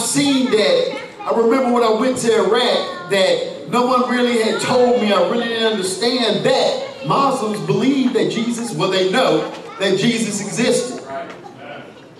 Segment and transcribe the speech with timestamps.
[0.00, 4.58] I've seen that, I remember when I went to Iraq, that no one really had
[4.62, 9.98] told me, I really didn't understand that Muslims believe that Jesus, well they know that
[9.98, 11.06] Jesus existed.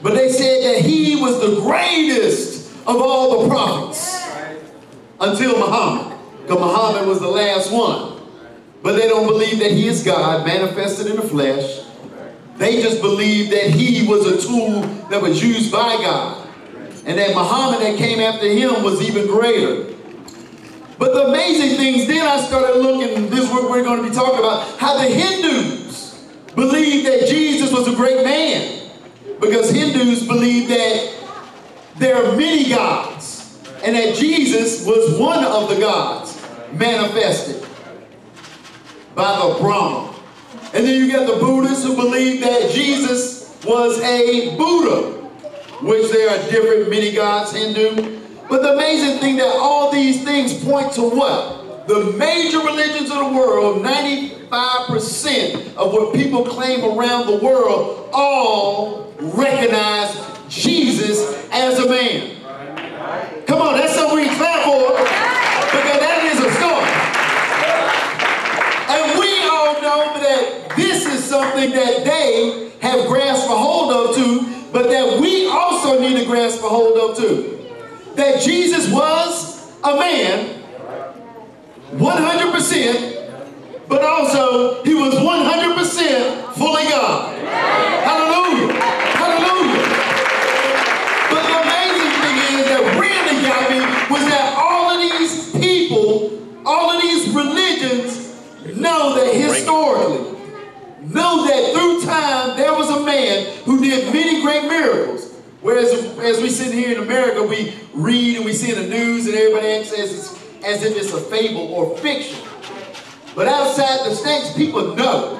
[0.02, 4.26] But they said that he was the greatest of all the prophets
[5.18, 6.18] until Muhammad.
[6.42, 8.20] Because Muhammad was the last one.
[8.82, 11.86] But they don't believe that he is God manifested in the flesh.
[12.58, 16.39] They just believe that he was a tool that was used by God.
[17.06, 19.94] And that Muhammad that came after him was even greater.
[20.98, 24.14] But the amazing things, then I started looking, this is what we're going to be
[24.14, 28.90] talking about, how the Hindus believe that Jesus was a great man.
[29.40, 31.14] Because Hindus believe that
[31.96, 33.58] there are many gods.
[33.82, 36.38] And that Jesus was one of the gods
[36.72, 37.66] manifested
[39.14, 40.14] by the Brahma.
[40.74, 45.19] And then you got the Buddhists who believe that Jesus was a Buddha,
[45.82, 48.20] which there are different many gods Hindu.
[48.48, 51.86] But the amazing thing that all these things point to what?
[51.86, 59.12] The major religions of the world, 95% of what people claim around the world, all
[59.20, 60.14] recognize
[60.48, 62.36] Jesus as a man.
[63.46, 66.90] Come on, that's something we clap for because that is a story.
[68.90, 74.16] And we all know that this is something that they have grasped a hold of
[74.72, 77.58] but that we also need to grasp a hold of too.
[78.14, 80.62] That Jesus was a man,
[81.92, 87.36] 100%, but also he was 100% fully God.
[88.04, 88.72] Hallelujah.
[89.18, 89.82] Hallelujah.
[91.30, 93.80] But the amazing thing is that really got me
[94.10, 98.36] was that all of these people, all of these religions
[98.76, 100.38] know that historically,
[101.02, 102.69] know that through time there
[103.10, 105.34] man who did many great miracles.
[105.60, 109.26] Whereas as we sit here in America, we read and we see in the news
[109.26, 112.38] and everybody acts as, as if it's a fable or fiction.
[113.34, 115.36] But outside the states, people know.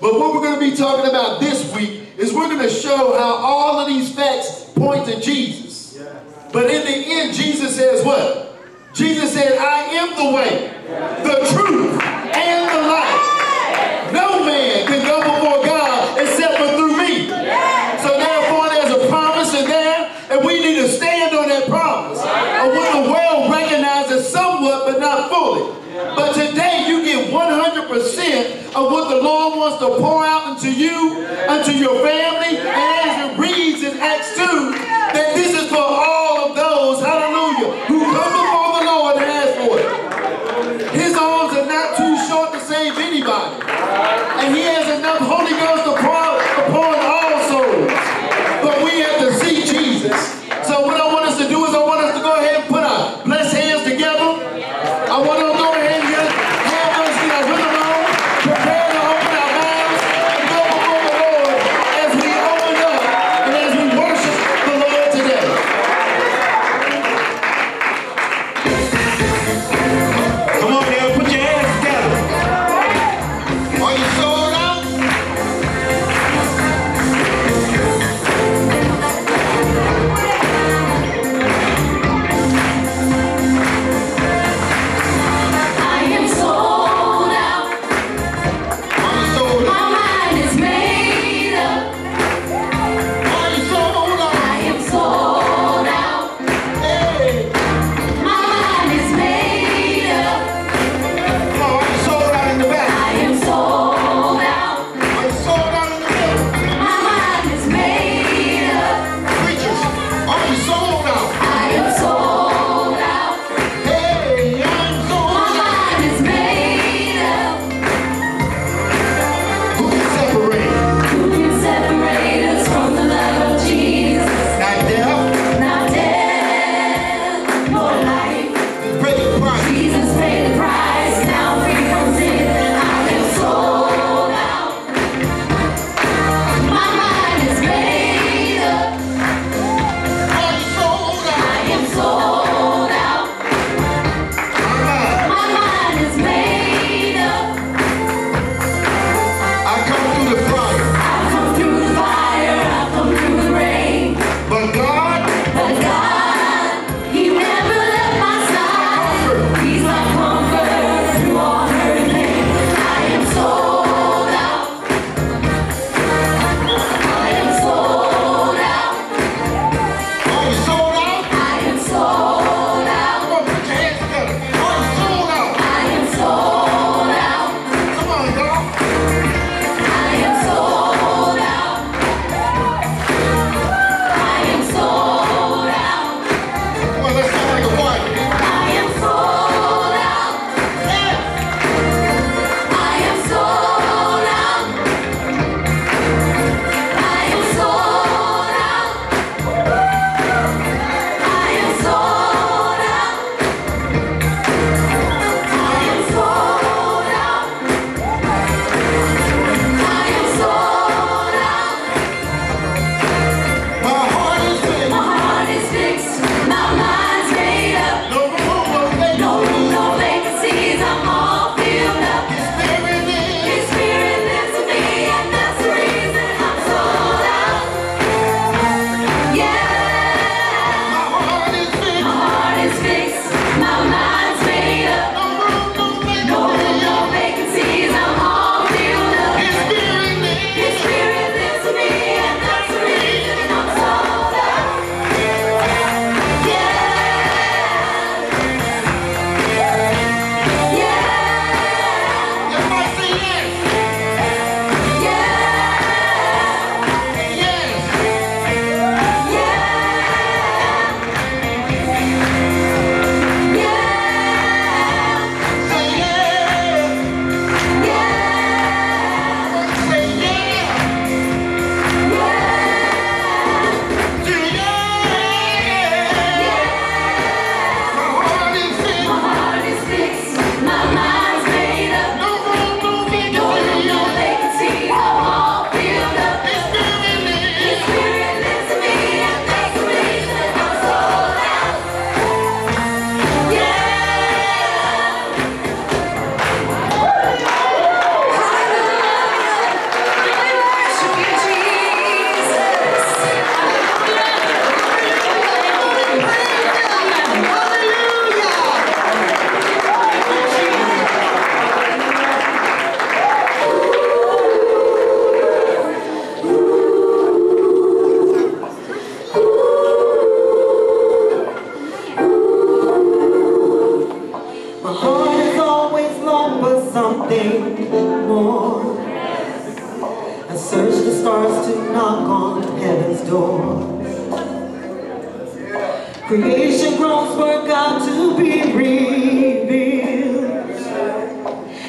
[0.00, 3.16] But what we're going to be talking about this week is we're going to show
[3.16, 5.98] how all of these facts point to Jesus.
[6.52, 8.56] But in the end, Jesus says what?
[8.92, 10.70] Jesus said, I am the way,
[11.24, 14.12] the truth, and the life.
[14.12, 17.26] No man can go before God except for through me.
[17.26, 22.20] So therefore, there's a promise in there, and we need to stand on that promise.
[22.20, 25.74] Of what the world recognizes somewhat, but not fully.
[26.14, 31.26] But today, you get 100% of what the Lord wants to pour out into you,
[31.48, 32.58] unto your family,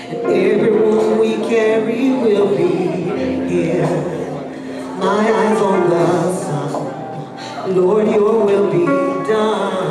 [0.08, 3.88] And everyone we carry will be here.
[5.00, 7.76] My eyes on the sun.
[7.76, 8.86] Lord, your will be
[9.28, 9.85] done.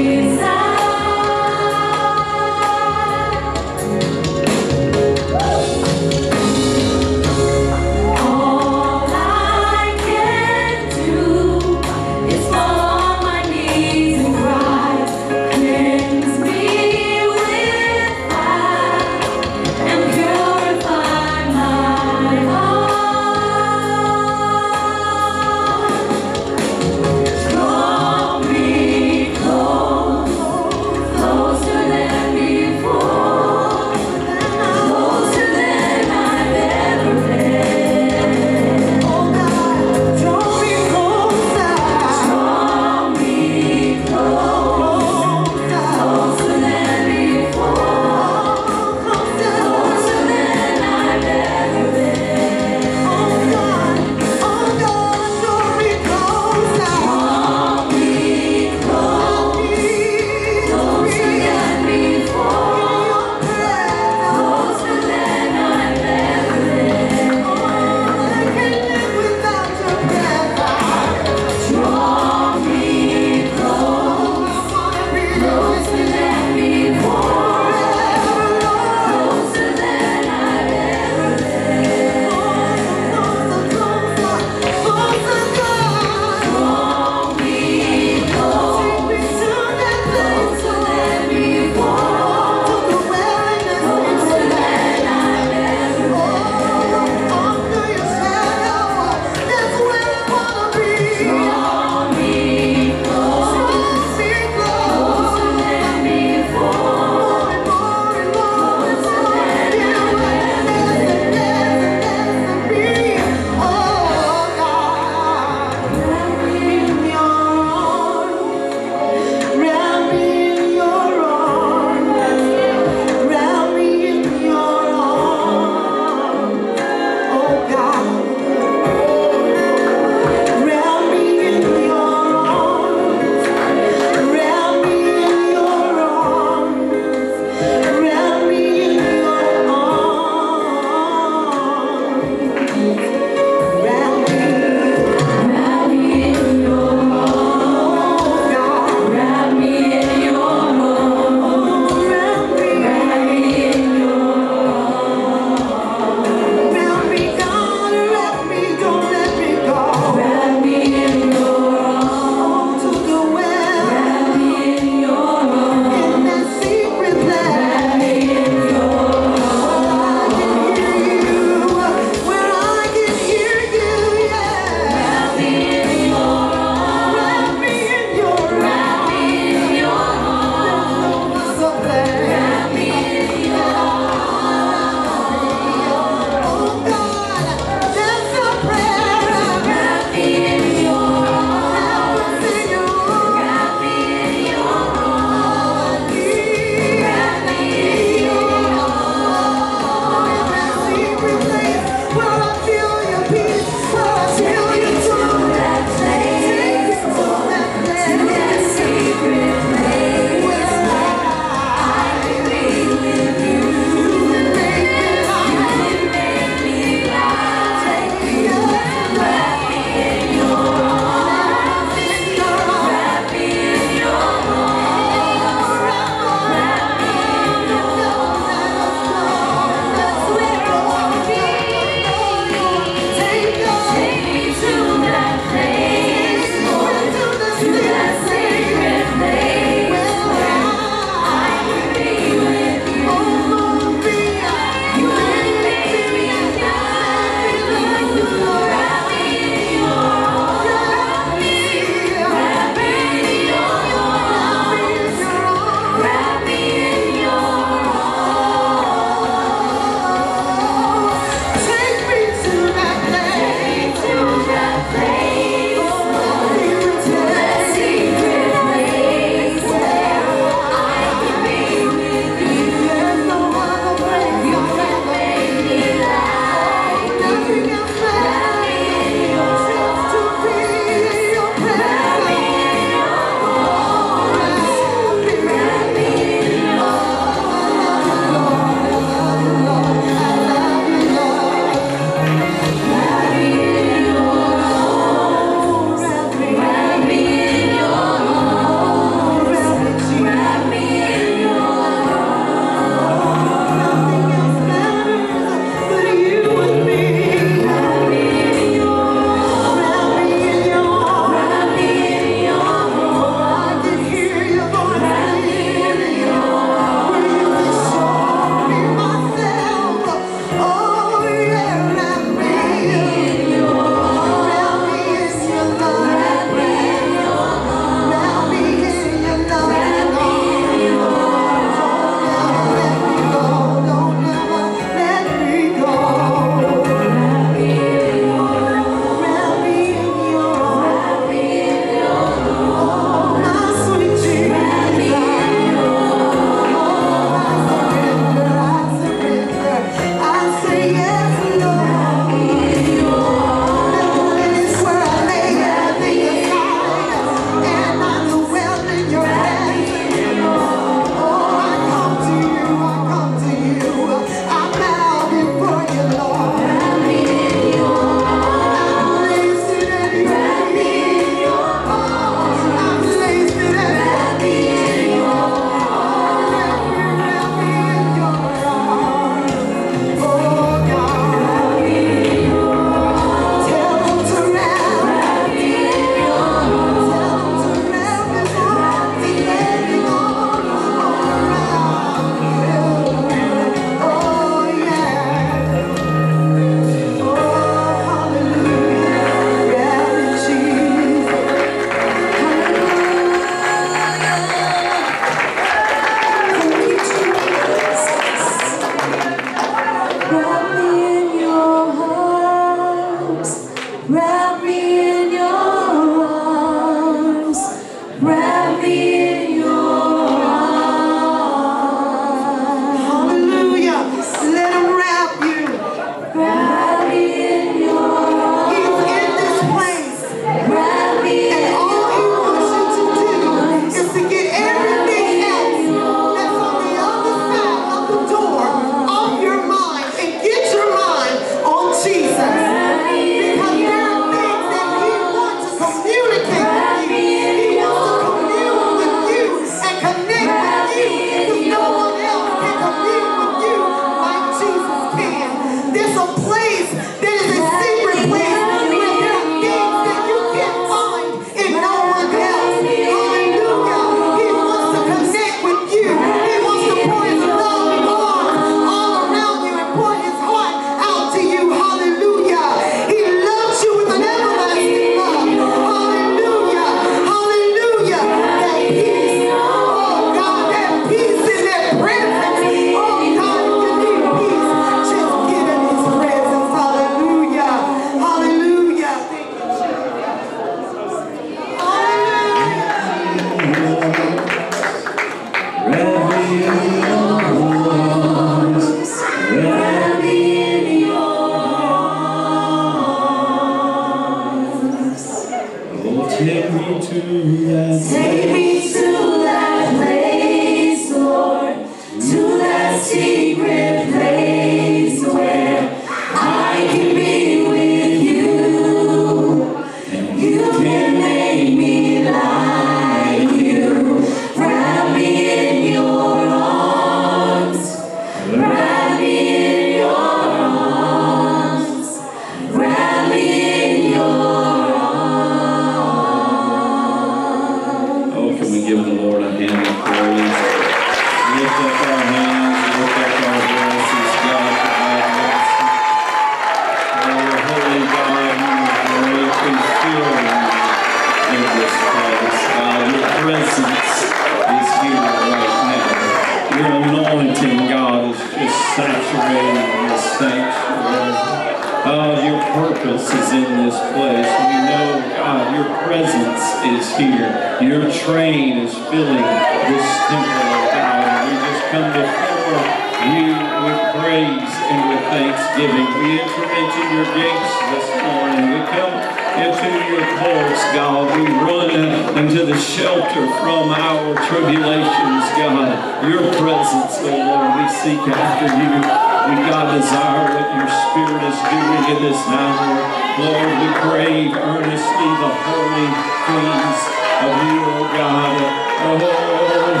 [591.68, 592.96] Doing in this hour.
[593.38, 596.10] Lord, we crave earnestly the holy
[596.48, 596.98] things
[597.44, 598.56] of you, oh God.
[599.04, 600.00] Oh, Lord,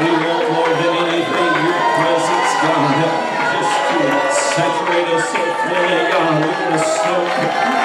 [0.00, 0.27] we
[4.58, 6.34] saturate us so God.
[6.42, 7.30] We want to soak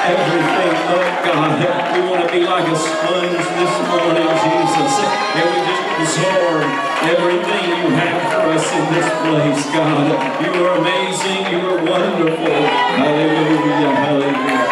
[0.10, 1.62] everything up, God.
[1.94, 4.94] We want to be like a sponge this morning, Jesus.
[5.38, 6.66] And we just absorb
[7.14, 10.18] everything you have for us in this place, God.
[10.42, 11.46] You are amazing.
[11.54, 12.58] You are wonderful.
[12.98, 13.94] Hallelujah.
[13.94, 14.66] Hallelujah.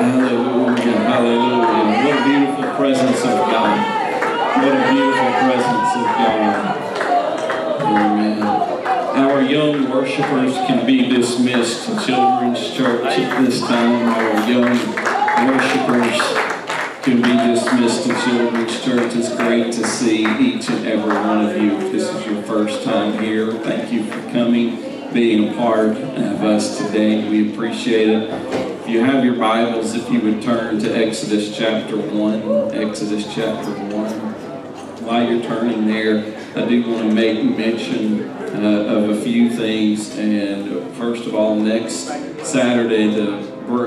[0.00, 0.96] Hallelujah.
[1.12, 1.84] Hallelujah.
[2.04, 4.05] What a beautiful presence of God.
[4.56, 6.76] What a beautiful presence of God.
[7.82, 8.42] Amen.
[8.42, 14.08] Our young worshipers can be dismissed to Children's Church at this time.
[14.08, 14.78] Our young
[15.46, 16.18] worshipers
[17.02, 19.14] can be dismissed to Children's Church.
[19.14, 21.76] It's great to see each and every one of you.
[21.76, 26.42] If this is your first time here, thank you for coming, being a part of
[26.42, 27.28] us today.
[27.28, 28.30] We appreciate it.
[28.80, 33.70] If you have your Bibles, if you would turn to Exodus chapter 1, Exodus chapter
[33.70, 33.95] 1.
[35.06, 40.18] While you're turning there, I do want to make mention uh, of a few things.
[40.18, 42.08] And first of all, next
[42.44, 43.36] Saturday, the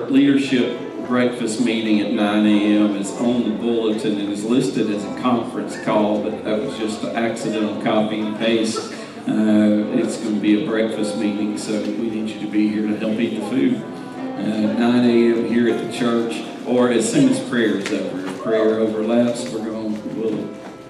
[0.10, 2.96] leadership breakfast meeting at 9 a.m.
[2.96, 7.04] is on the bulletin and is listed as a conference call, but that was just
[7.04, 8.80] an accidental copy and paste.
[9.28, 12.88] Uh, it's going to be a breakfast meeting, so we need you to be here
[12.88, 13.76] to help eat the food.
[13.76, 15.46] Uh, 9 a.m.
[15.50, 18.42] here at the church, or as soon as prayer is over.
[18.42, 19.69] Prayer overlaps, we're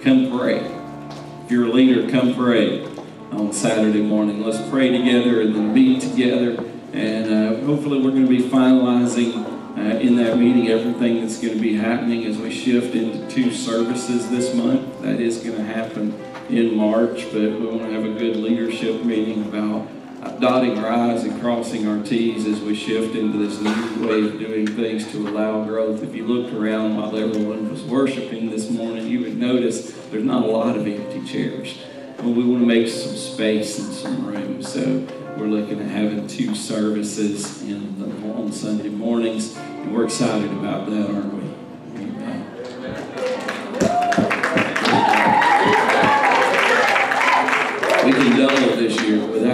[0.01, 0.59] come pray.
[1.43, 2.85] If you're a leader, come pray
[3.31, 4.43] on Saturday morning.
[4.43, 6.63] Let's pray together and then meet together.
[6.93, 9.45] And uh, hopefully, we're going to be finalizing
[9.77, 13.51] uh, in that meeting everything that's going to be happening as we shift into two
[13.51, 15.01] services this month.
[15.01, 16.13] That is going to happen
[16.49, 19.87] in March, but we want to have a good leadership meeting about
[20.39, 24.39] dotting our I's and crossing our T's as we shift into this new way of
[24.39, 26.03] doing things to allow growth.
[26.03, 30.43] If you looked around while everyone was worshiping this morning, you would notice there's not
[30.43, 31.79] a lot of empty chairs.
[32.17, 34.61] But we want to make some space and some room.
[34.61, 40.51] So we're looking at having two services in the, on Sunday mornings, and we're excited
[40.51, 41.38] about that, aren't we?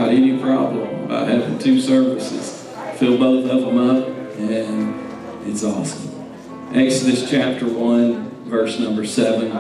[0.05, 2.63] Without any problem by having two services.
[2.95, 6.11] Fill both of them up, and it's awesome.
[6.73, 9.51] Exodus chapter 1, verse number 7.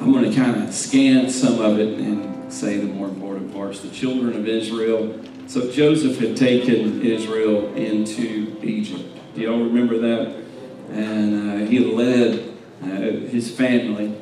[0.00, 3.80] I'm going to kind of scan some of it and say the more important parts.
[3.80, 5.20] The children of Israel.
[5.46, 9.18] So Joseph had taken Israel into Egypt.
[9.34, 10.42] Do y'all remember that?
[10.90, 14.16] And uh, he led uh, his family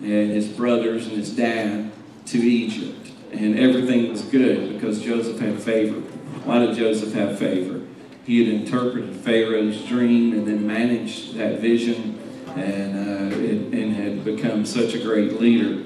[0.00, 1.90] and his brothers and his dad
[2.26, 3.03] to Egypt.
[3.34, 6.00] And everything was good because Joseph had favor.
[6.44, 7.80] Why did Joseph have favor?
[8.24, 12.18] He had interpreted Pharaoh's dream and then managed that vision
[12.56, 15.82] and, uh, it, and had become such a great leader.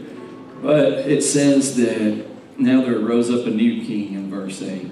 [0.62, 2.26] But it says that
[2.58, 4.90] now there arose up a new king in verse 8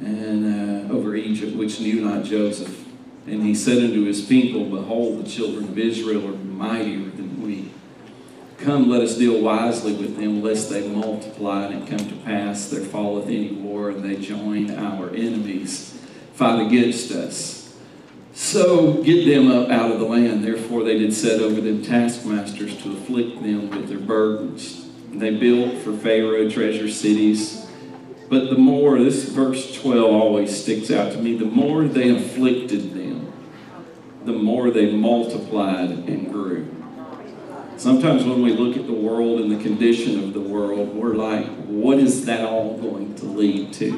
[0.00, 2.84] and uh, over Egypt, which knew not Joseph.
[3.26, 7.25] And he said unto his people, Behold, the children of Israel are mightier than.
[8.58, 12.70] Come, let us deal wisely with them, lest they multiply, and it come to pass
[12.70, 16.00] there falleth any war, and they join our enemies,
[16.34, 17.76] fight against us.
[18.32, 20.44] So get them up out of the land.
[20.44, 24.88] Therefore they did set over them taskmasters to afflict them with their burdens.
[25.10, 27.66] They built for Pharaoh treasure cities.
[28.28, 32.92] But the more, this verse 12 always sticks out to me, the more they afflicted
[32.92, 33.32] them,
[34.24, 36.75] the more they multiplied and grew.
[37.76, 41.46] Sometimes when we look at the world and the condition of the world, we're like,
[41.66, 43.92] what is that all going to lead to?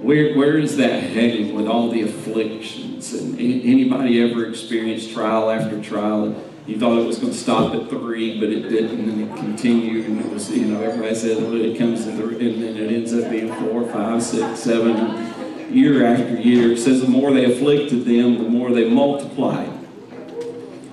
[0.00, 3.12] Where, where is that heading with all the afflictions?
[3.12, 6.40] And anybody ever experienced trial after trial?
[6.66, 10.06] You thought it was going to stop at three, but it didn't, and it continued.
[10.06, 12.92] And it was, you know, everybody said well, it comes to three, and then it
[12.92, 16.72] ends up being four, five, six, seven, year after year.
[16.72, 19.70] It says the more they afflicted them, the more they multiplied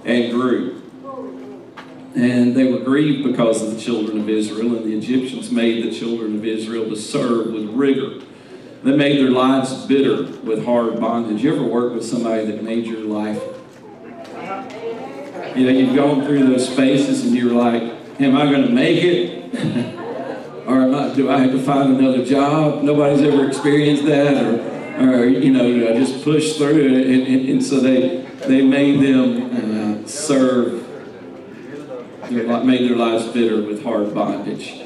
[0.06, 0.81] and grew.
[2.16, 5.98] And they were grieved because of the children of Israel, and the Egyptians made the
[5.98, 8.26] children of Israel to serve with rigor.
[8.84, 11.44] They made their lives bitter with hard bondage.
[11.44, 13.42] You ever work with somebody that made your life?
[15.56, 17.84] You know, you've gone through those spaces and you're like,
[18.20, 19.54] am I going to make it?
[20.68, 22.84] or am I, do I have to find another job?
[22.84, 24.36] Nobody's ever experienced that.
[24.44, 27.08] Or, or you know, you know, just push through it.
[27.08, 30.81] And, and, and so they, they made them uh, serve
[32.32, 34.82] made their lives bitter with hard bondage.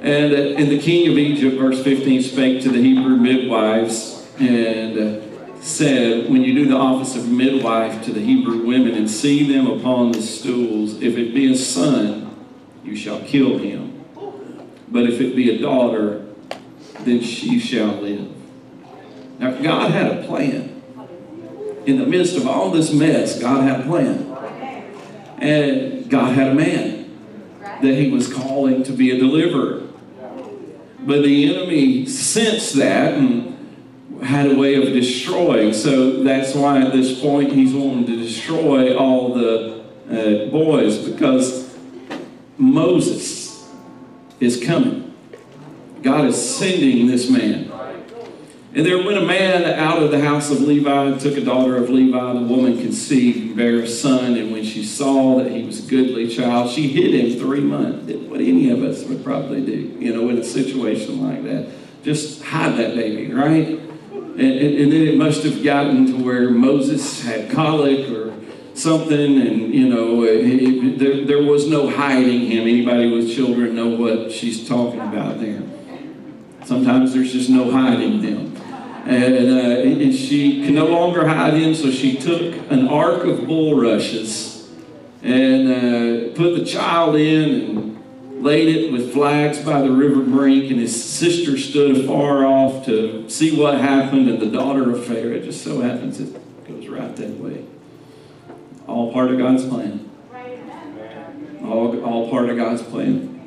[0.00, 5.22] And, uh, and the king of Egypt, verse 15, spake to the Hebrew midwives and
[5.62, 9.66] said, When you do the office of midwife to the Hebrew women and see them
[9.66, 12.46] upon the stools, if it be a son,
[12.84, 14.04] you shall kill him.
[14.88, 16.26] But if it be a daughter,
[17.00, 18.30] then she shall live.
[19.38, 20.82] Now, God had a plan.
[21.86, 24.34] In the midst of all this mess, God had a plan.
[25.38, 27.18] And God had a man
[27.62, 29.86] that he was calling to be a deliverer.
[31.00, 33.48] But the enemy sensed that and
[34.22, 35.72] had a way of destroying.
[35.72, 41.76] So that's why at this point he's wanting to destroy all the uh, boys because
[42.56, 43.70] Moses
[44.40, 45.14] is coming.
[46.02, 47.67] God is sending this man.
[48.74, 51.76] And there went a man out of the house of Levi and took a daughter
[51.76, 52.32] of Levi.
[52.34, 54.36] The woman conceived and bare a son.
[54.36, 58.12] And when she saw that he was a goodly child, she hid him three months.
[58.12, 61.68] What any of us would probably do, you know, in a situation like that.
[62.02, 63.68] Just hide that baby, right?
[63.68, 68.34] And, and, and then it must have gotten to where Moses had colic or
[68.74, 72.62] something, and you know, he, there, there was no hiding him.
[72.62, 75.62] Anybody with children know what she's talking about there.
[76.64, 78.57] Sometimes there's just no hiding them.
[79.08, 83.46] And, uh, and she could no longer hide him, so she took an ark of
[83.46, 84.68] bulrushes
[85.22, 90.70] and uh, put the child in and laid it with flags by the river brink.
[90.70, 94.28] And his sister stood afar off to see what happened.
[94.28, 96.34] And the daughter of Pharaoh, just so happens it
[96.68, 97.64] goes right that way.
[98.86, 100.04] All part of God's plan.
[101.64, 103.40] All, all part of God's plan.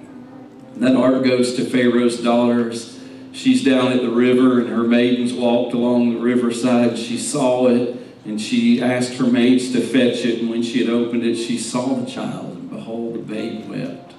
[0.77, 2.90] That ark goes to Pharaoh's daughters.
[3.33, 6.97] She's down at the river, and her maidens walked along the riverside.
[6.97, 10.41] She saw it, and she asked her maids to fetch it.
[10.41, 14.13] And when she had opened it, she saw the child, and behold, the babe wept.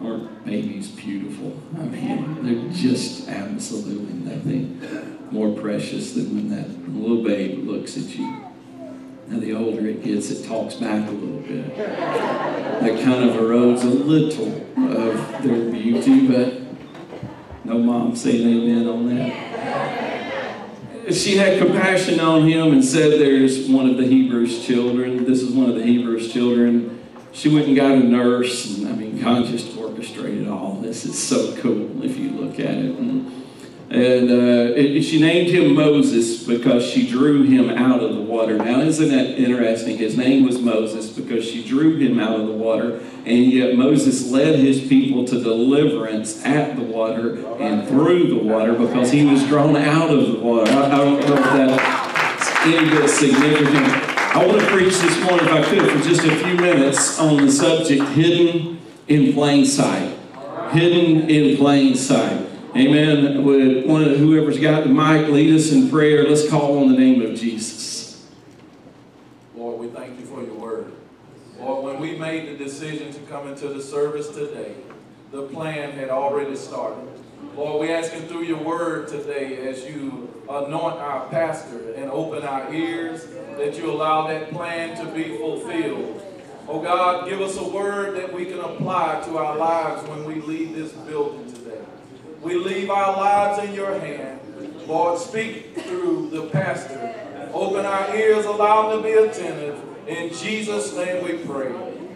[0.00, 1.56] Aren't babies beautiful?
[1.78, 4.80] I mean, they're just absolutely nothing
[5.30, 8.44] more precious than when that little babe looks at you.
[9.28, 11.76] Now, the older it gets, it talks back a little bit.
[11.76, 14.48] That kind of erodes a little
[14.98, 16.61] of their beauty, but
[17.72, 19.52] no mom saying amen on that.
[21.12, 25.24] She had compassion on him and said, There's one of the Hebrews' children.
[25.24, 27.00] This is one of the Hebrews' children.
[27.32, 31.06] She went and got a nurse, and I mean, God just orchestrated all this.
[31.06, 32.96] It's so cool if you look at it.
[32.96, 33.41] And,
[33.92, 38.56] and uh, she named him Moses because she drew him out of the water.
[38.56, 39.98] Now, isn't that interesting?
[39.98, 44.30] His name was Moses because she drew him out of the water, and yet Moses
[44.30, 49.46] led his people to deliverance at the water and through the water because he was
[49.46, 50.72] drawn out of the water.
[50.72, 54.12] I, I don't know if that's any bit significant.
[54.34, 57.44] I want to preach this morning, if I could, for just a few minutes on
[57.44, 60.16] the subject hidden in plain sight.
[60.70, 62.48] Hidden in plain sight.
[62.74, 63.44] Amen.
[63.44, 66.26] Would one of whoever's got the mic lead us in prayer?
[66.26, 68.26] Let's call on the name of Jesus.
[69.54, 70.90] Lord, we thank you for your word.
[71.58, 74.74] Lord, when we made the decision to come into the service today,
[75.32, 77.06] the plan had already started.
[77.56, 82.42] Lord, we ask you through your word today as you anoint our pastor and open
[82.42, 83.26] our ears,
[83.58, 86.22] that you allow that plan to be fulfilled.
[86.66, 90.36] Oh God, give us a word that we can apply to our lives when we
[90.36, 91.51] leave this building.
[92.42, 94.40] We leave our lives in your hand.
[94.88, 97.14] Lord, speak through the pastor.
[97.54, 99.80] Open our ears, allow them to be attentive.
[100.08, 101.68] In Jesus' name we pray.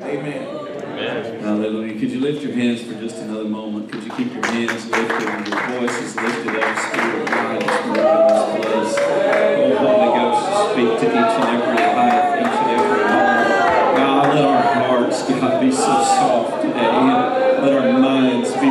[0.03, 0.49] Amen.
[0.49, 1.41] Amen.
[1.41, 1.93] Hallelujah.
[1.99, 3.93] Could you lift your hands for just another moment?
[3.93, 6.79] Could you keep your hands lifted and your voices lifted up?
[6.79, 8.97] Spirit of God is moving in this place.
[8.99, 13.97] Oh, Holy Ghost, speak to each and every life, each and every heart.
[13.97, 16.81] God, let our hearts, God, be so soft today.
[16.81, 18.70] And let our minds be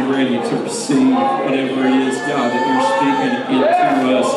[0.88, 4.30] receive whatever it is, God, that you're speaking into us.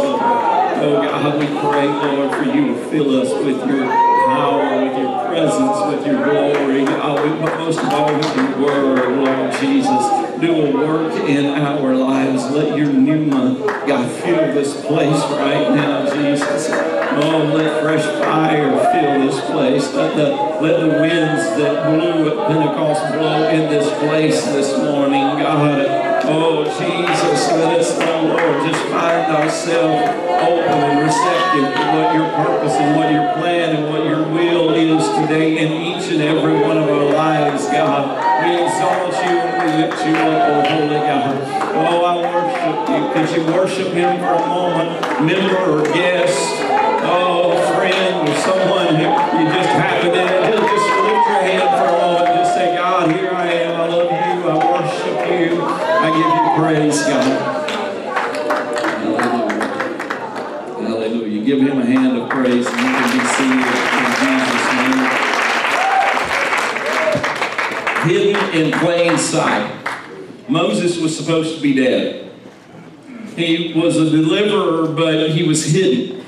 [0.80, 5.28] Oh, God, we pray, Lord, for you to fill us with your power, with your
[5.28, 6.84] presence, with your glory.
[6.86, 10.40] God, but most of all, with your word, Lord Jesus.
[10.40, 12.44] Do a work in our lives.
[12.52, 16.68] Let your pneuma, God, fill this place right now, Jesus.
[16.70, 19.92] Oh, let fresh fire fill this place.
[19.92, 20.28] Let the,
[20.62, 26.07] let the winds that blew at Pentecost blow in this place this morning, God.
[26.30, 30.12] Oh, Jesus, let us, oh Lord, just find ourselves
[30.44, 34.74] open and receptive to what your purpose and what your plan and what your will
[34.74, 38.12] is today in each and every one of our lives, God.
[38.44, 41.40] We exalt you and we lift you up, oh holy God.
[41.80, 43.00] Oh, I worship you.
[43.14, 46.36] Could you worship him for a moment, member or guest?
[47.08, 49.08] Oh, friend or someone who
[49.40, 50.47] you just happen to
[56.74, 57.24] praise, God.
[59.00, 59.56] Hallelujah.
[60.82, 61.40] Hallelujah.
[61.42, 63.66] Give him a hand of praise and you can be seated
[63.96, 65.00] in Jesus' name.
[68.06, 69.66] Hidden in plain sight.
[70.46, 72.30] Moses was supposed to be dead.
[73.34, 76.22] He was a deliverer, but he was hidden.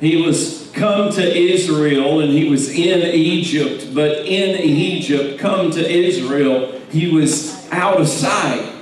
[0.00, 5.88] He was come to Israel and he was in Egypt, but in Egypt, come to
[5.88, 8.77] Israel, he was out of sight.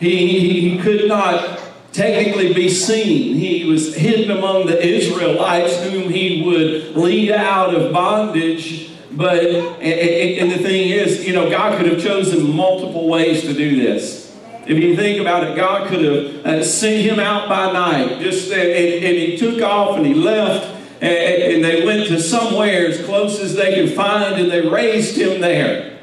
[0.00, 1.60] He, he could not
[1.92, 3.36] technically be seen.
[3.36, 8.90] He was hidden among the Israelites whom he would lead out of bondage.
[9.12, 13.52] But, and, and the thing is, you know, God could have chosen multiple ways to
[13.52, 14.20] do this.
[14.66, 18.52] If you think about it, God could have uh, sent him out by night, just
[18.52, 20.64] and, and he took off and he left,
[21.00, 25.16] and, and they went to somewhere as close as they could find, and they raised
[25.16, 25.98] him there.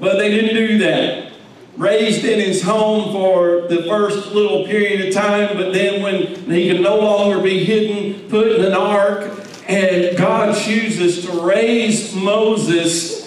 [0.00, 1.31] But they didn't do that.
[1.76, 6.70] Raised in his home for the first little period of time, but then when he
[6.70, 9.30] could no longer be hidden, put in an ark,
[9.66, 13.22] and God chooses to raise Moses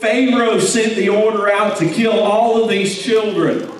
[0.00, 3.70] Pharaoh sent the order out to kill all of these children.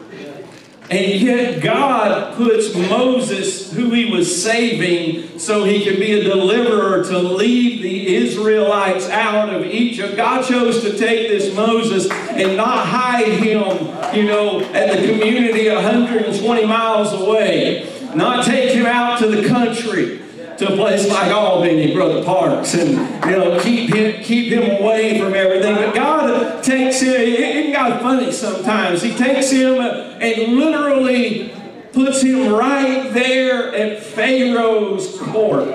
[0.91, 7.05] And yet God puts Moses, who he was saving, so he could be a deliverer
[7.05, 10.17] to lead the Israelites out of Egypt.
[10.17, 13.87] God chose to take this Moses and not hide him,
[14.17, 17.89] you know, at the community 120 miles away.
[18.17, 20.21] Not take him out to the country
[20.59, 22.91] to a place like Albany, Brother Parks, and
[23.25, 25.77] you know, keep him keep him away from everything.
[25.77, 29.01] But God takes him, isn't God funny sometimes?
[29.03, 31.53] He takes him and literally
[31.93, 35.69] puts him right there at Pharaoh's court.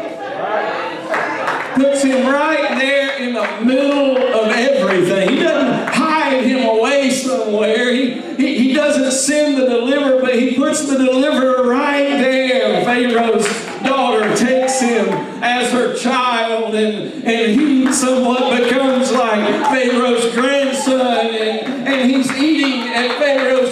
[1.75, 5.29] Puts him right there in the middle of everything.
[5.29, 7.91] He doesn't hide him away somewhere.
[7.91, 12.85] He, he, he doesn't send the deliverer, but he puts the deliverer right there.
[12.85, 13.45] Pharaoh's
[13.83, 15.07] daughter takes him
[15.43, 22.87] as her child, and, and he somewhat becomes like Pharaoh's grandson, and, and he's eating
[22.93, 23.64] at Pharaoh's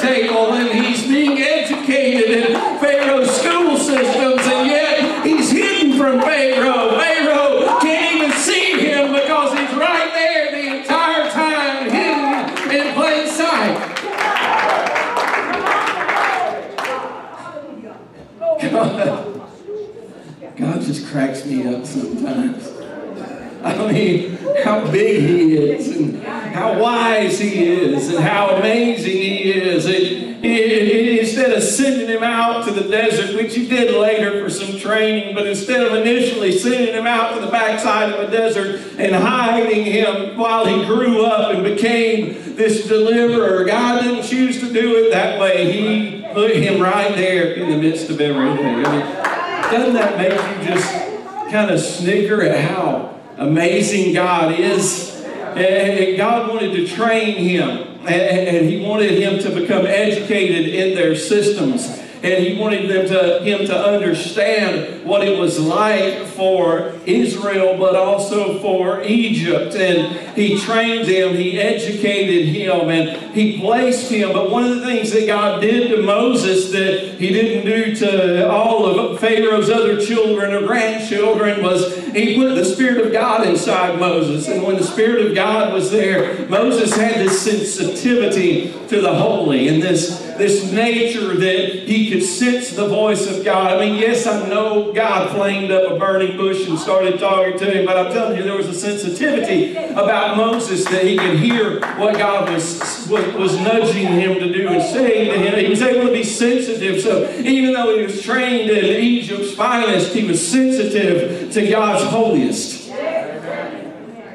[0.00, 6.98] table, and he's being educated in Pharaoh's school systems, and yet he's hidden from Pharaoh.
[6.98, 12.34] Pharaoh can't even see him because he's right there the entire time, hidden
[12.74, 13.76] in plain sight.
[18.70, 18.96] God,
[20.56, 22.72] God just cracks me up sometimes.
[23.62, 24.33] I mean,
[24.64, 29.86] how big he is, and how wise he is, and how amazing he is.
[29.86, 34.78] And instead of sending him out to the desert, which he did later for some
[34.78, 39.14] training, but instead of initially sending him out to the backside of a desert and
[39.14, 44.96] hiding him while he grew up and became this deliverer, God didn't choose to do
[44.96, 45.72] it that way.
[45.72, 48.84] He put him right there in the midst of everything.
[48.84, 50.92] I mean, doesn't that make you just
[51.50, 55.22] kind of snicker at how amazing God is?
[55.56, 61.14] And God wanted to train him, and he wanted him to become educated in their
[61.14, 62.00] systems.
[62.24, 67.94] And he wanted them to, him to understand what it was like for Israel, but
[67.94, 69.74] also for Egypt.
[69.74, 74.32] And he trained him, he educated him, and he placed him.
[74.32, 78.50] But one of the things that God did to Moses that he didn't do to
[78.50, 84.00] all of Pharaoh's other children or grandchildren was he put the Spirit of God inside
[84.00, 84.48] Moses.
[84.48, 89.68] And when the Spirit of God was there, Moses had this sensitivity to the holy
[89.68, 93.72] and this, this nature that he could sense the voice of God.
[93.72, 97.70] I mean, yes, I know God flamed up a burning bush and started talking to
[97.70, 101.80] him, but I'm telling you, there was a sensitivity about Moses that he could hear
[101.96, 105.64] what God was, was, was nudging him to do and saying to him.
[105.64, 107.00] He was able to be sensitive.
[107.00, 112.88] So even though he was trained in Egypt's finest, he was sensitive to God's holiest.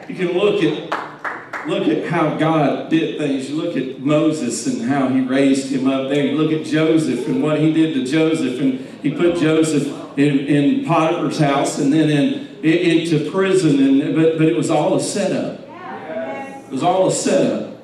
[0.10, 0.89] You can look at
[1.70, 3.50] look at how God did things.
[3.50, 6.26] You look at Moses and how he raised him up there.
[6.26, 8.60] You look at Joseph and what he did to Joseph.
[8.60, 13.80] And he put Joseph in, in Potiphar's house and then in, into prison.
[13.80, 15.62] And, but, but it was all a setup.
[16.66, 17.78] It was all a setup.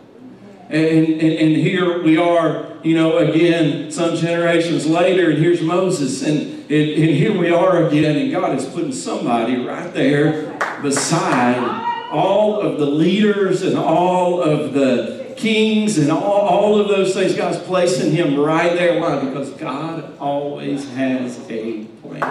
[0.69, 6.23] And, and, and here we are, you know, again, some generations later, and here's Moses.
[6.23, 11.84] And, and, and here we are again, and God is putting somebody right there beside
[12.11, 17.35] all of the leaders and all of the kings and all, all of those things.
[17.35, 18.99] God's placing him right there.
[18.99, 19.23] Why?
[19.23, 22.21] Because God always has a plan.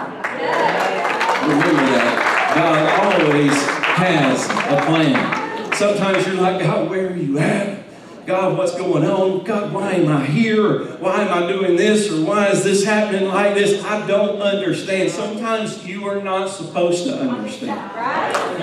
[1.43, 2.51] Remember that.
[2.55, 5.73] God always has a plan.
[5.73, 7.84] Sometimes you're like, God, where are you at?
[8.25, 9.43] God, what's going on?
[9.43, 10.85] God, why am I here?
[10.95, 12.11] Why am I doing this?
[12.11, 13.83] Or why is this happening like this?
[13.83, 15.11] I don't understand.
[15.11, 17.79] Sometimes you are not supposed to understand.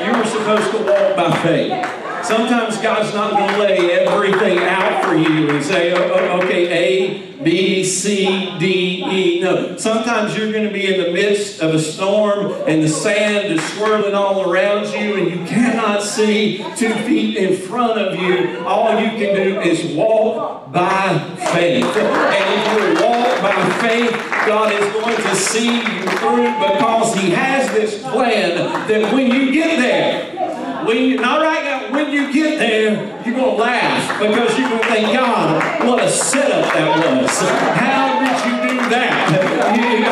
[0.00, 2.11] You are supposed to walk by faith.
[2.32, 6.66] Sometimes God's not going to lay everything out for you and say, oh, oh, okay,
[6.72, 9.40] A, B, C, D, E.
[9.42, 9.76] No.
[9.76, 13.62] Sometimes you're going to be in the midst of a storm and the sand is
[13.74, 18.64] swirling all around you and you cannot see two feet in front of you.
[18.64, 21.18] All you can do is walk by
[21.52, 21.84] faith.
[21.84, 24.10] And if you walk by faith,
[24.46, 28.56] God is going to see you through because He has this plan
[28.88, 33.34] that when you get there, when you, not right now, when you get there, you're
[33.34, 37.38] going to laugh because you're going to think, God, what a setup that was.
[37.78, 39.22] How did you do that?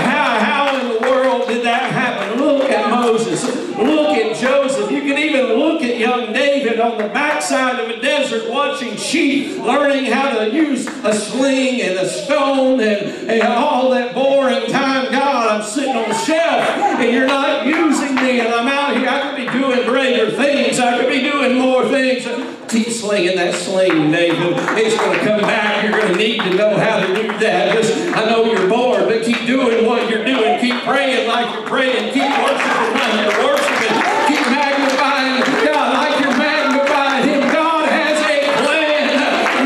[0.05, 2.41] How, how in the world did that happen?
[2.41, 3.45] Look at Moses.
[3.77, 4.91] Look at Joseph.
[4.91, 9.59] You can even look at young David on the backside of a desert watching sheep,
[9.59, 15.11] learning how to use a sling and a stone and, and all that boring time.
[15.11, 16.69] God, I'm sitting on the shelf
[17.01, 19.09] and you're not using me and I'm out here.
[19.09, 20.79] I could be doing greater things.
[20.81, 22.25] I could be doing more things.
[22.69, 24.57] Keep slinging that sling, David.
[24.79, 25.83] It's going to come back.
[25.83, 27.75] You're going to need to know how to do that.
[27.75, 30.59] Just, I know you're bored, but keep doing what you're doing.
[30.61, 32.13] Keep praying like you're praying.
[32.13, 33.95] Keep worshiping like you're worshiping.
[34.31, 37.41] Keep magnifying God like you're magnifying Him.
[37.53, 39.15] God has a plan.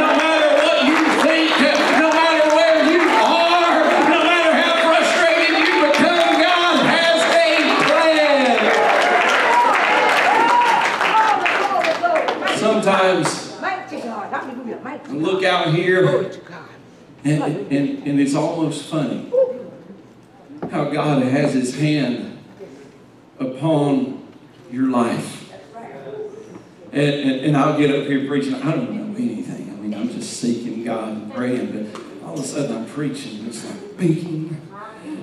[0.00, 1.52] No matter what you think,
[2.00, 8.56] no matter where you are, no matter how frustrated you become, God has a plan.
[12.58, 14.32] Sometimes Mighty God.
[14.32, 14.80] Hallelujah.
[14.82, 16.68] Mighty I look out here to God.
[17.24, 19.30] and, and, and it's almost funny
[20.70, 22.38] how God has His hand
[23.38, 24.26] upon
[24.70, 25.52] your life.
[26.92, 28.54] And, and, and I'll get up here preaching.
[28.54, 29.70] I don't know anything.
[29.70, 31.90] I mean, I'm just seeking God and praying.
[31.90, 33.46] But all of a sudden, I'm preaching.
[33.46, 34.60] It's like bing,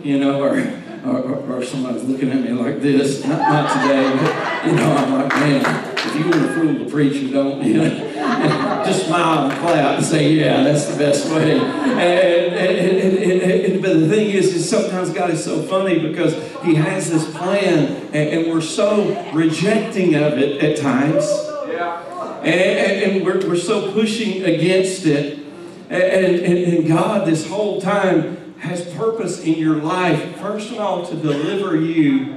[0.03, 0.57] you know, or,
[1.05, 3.25] or, or, or somebody's looking at me like this.
[3.25, 6.91] Not, not today, but, you know, I'm like, man, if you want to fool the
[6.91, 8.11] preacher, don't, you know.
[8.85, 11.59] just smile and clap and say, yeah, that's the best way.
[11.59, 16.33] And, and, and, but the thing is, is sometimes God is so funny because
[16.63, 21.25] He has this plan, and, we're so rejecting of it at times.
[22.43, 25.39] And, and, and we're, we're so pushing against it.
[25.89, 30.37] And, and, and God, this whole time, has purpose in your life.
[30.37, 32.35] First of all, to deliver you,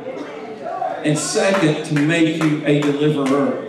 [1.05, 3.69] and second, to make you a deliverer.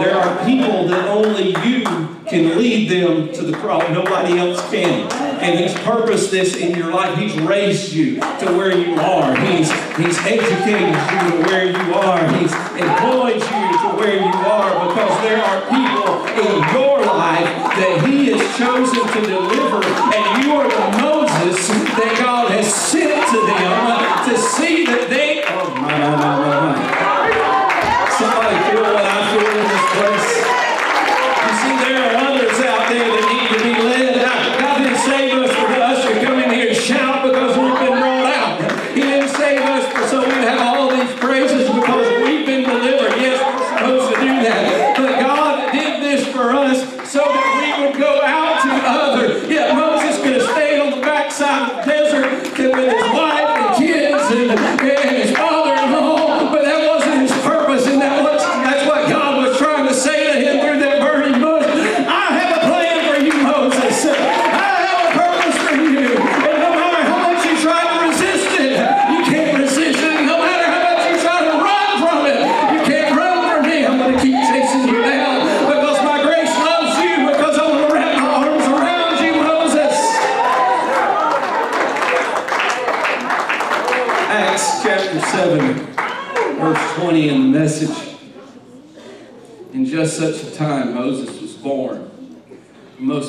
[0.00, 1.84] There are people that only you
[2.26, 3.88] can lead them to the cross.
[3.90, 5.08] Nobody else can.
[5.40, 7.16] And He's purposed this in your life.
[7.16, 9.36] He's raised you to where you are.
[9.36, 12.26] He's, he's educated you to where you are.
[12.34, 17.46] He's employed you to where you are because there are people in your life
[17.78, 19.84] that He has chosen to deliver.
[19.84, 20.98] And you are the
[21.44, 25.42] Moses that God has sent to them to see that they.
[25.46, 26.93] Oh, my, my, my, my.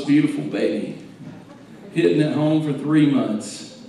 [0.05, 0.97] Beautiful baby,
[1.93, 3.79] hidden at home for three months.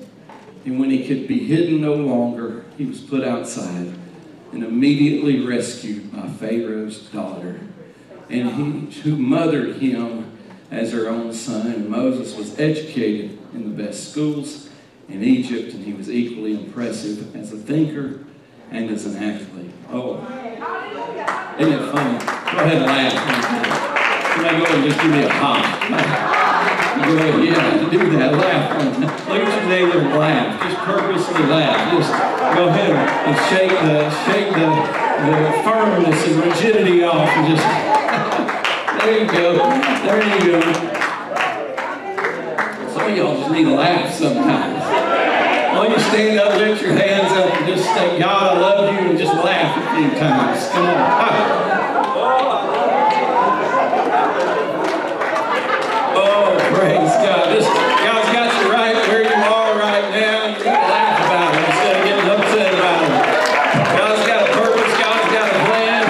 [0.64, 3.93] And when he could be hidden no longer, he was put outside
[4.53, 7.61] and immediately rescued by Pharaoh's daughter,
[8.29, 10.37] and he who mothered him
[10.71, 11.67] as her own son.
[11.67, 14.69] And Moses was educated in the best schools
[15.09, 18.25] in Egypt, and he was equally impressive as a thinker
[18.71, 19.71] and as an athlete.
[19.91, 20.17] Oh,
[21.59, 22.19] isn't it funny?
[22.19, 23.95] Go ahead and laugh.
[24.37, 25.64] Somebody go and just give me a hop.
[26.97, 28.32] You go yeah, do that.
[28.37, 29.28] Laugh.
[29.28, 30.61] Look at your neighbor and laugh.
[30.61, 31.93] Just purposely laugh.
[31.97, 32.12] Just
[32.55, 34.68] go ahead and shake the shake the,
[35.24, 37.64] the firmness and rigidity off and just
[39.01, 39.57] there you go.
[40.05, 40.61] There you go.
[42.93, 44.84] Some of y'all just need to laugh sometimes.
[44.84, 48.93] Why don't you stand up, lift your hands up, and just say, God, I love
[48.93, 50.68] you, and just laugh a few times.
[50.68, 51.62] Come on.
[56.18, 60.47] Oh, praise God's got you right where you are right now.
[60.47, 63.11] You to laugh about it instead of getting upset about it.
[63.99, 64.93] God's got a purpose.
[64.99, 66.03] God's got a plan.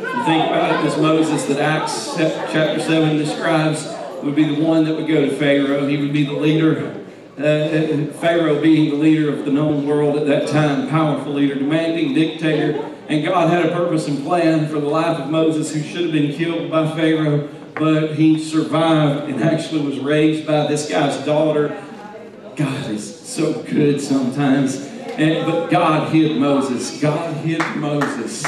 [0.00, 3.86] You think about it, this Moses that Acts chapter 7 describes
[4.24, 5.86] would be the one that would go to Pharaoh.
[5.86, 6.97] He would be the leader.
[7.38, 12.12] Uh, Pharaoh being the leader of the known world at that time, powerful leader, demanding
[12.12, 12.84] dictator.
[13.08, 16.12] And God had a purpose and plan for the life of Moses, who should have
[16.12, 21.80] been killed by Pharaoh, but he survived and actually was raised by this guy's daughter.
[22.56, 24.76] God is so good sometimes.
[24.76, 27.00] And, but God hid Moses.
[27.00, 28.44] God hid Moses.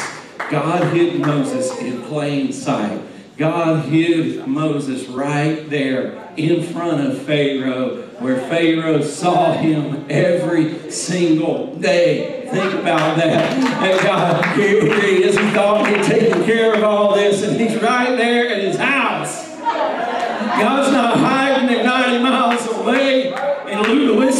[0.50, 3.00] God hid Moses in plain sight.
[3.36, 11.74] God hid Moses right there in front of Pharaoh, where Pharaoh saw him every single
[11.76, 12.46] day.
[12.50, 13.52] Think about that.
[13.52, 15.38] And God, here he is.
[15.38, 19.48] He thought he'd taken care of all this, and he's right there at his house.
[19.58, 24.34] God's not hiding at 90 miles away in Ludwig.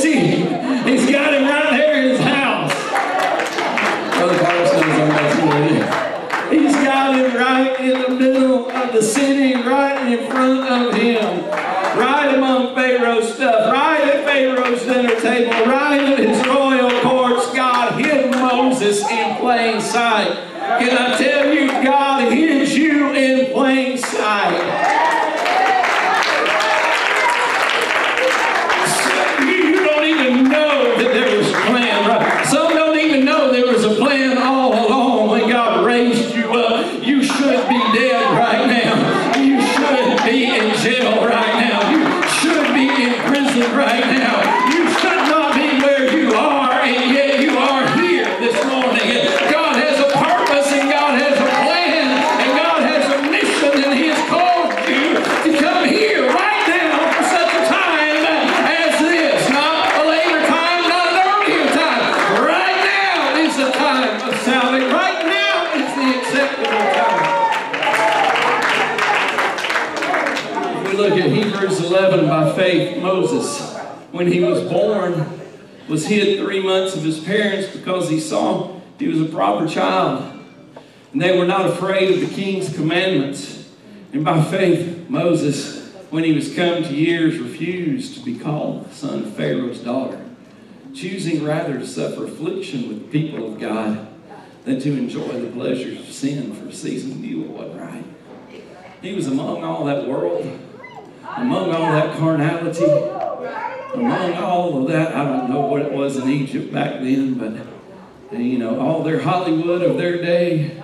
[0.86, 2.72] He's got him right there in his house.
[4.16, 4.42] Brother
[5.08, 6.60] messing with you.
[6.60, 11.44] He's got him right in the middle of the city, right in front of him.
[11.98, 17.52] Right among Pharaoh's stuff, right at Pharaoh's dinner table, right at his royal courts.
[17.54, 20.32] God hid Moses in plain sight.
[20.78, 22.09] Can I tell you, God
[76.00, 80.40] was hid three months of his parents because he saw he was a proper child.
[81.12, 83.68] And they were not afraid of the king's commandments.
[84.14, 88.94] And by faith, Moses, when he was come to years, refused to be called the
[88.94, 90.24] son of Pharaoh's daughter,
[90.94, 94.08] choosing rather to suffer affliction with the people of God
[94.64, 97.44] than to enjoy the pleasures of sin for a season he knew
[97.78, 98.04] right.
[99.02, 100.46] He was among all that world,
[101.36, 102.84] among all that carnality,
[103.94, 105.14] among all of that.
[105.14, 109.20] I don't know what it was in Egypt back then, but you know, all their
[109.20, 110.80] Hollywood of their day,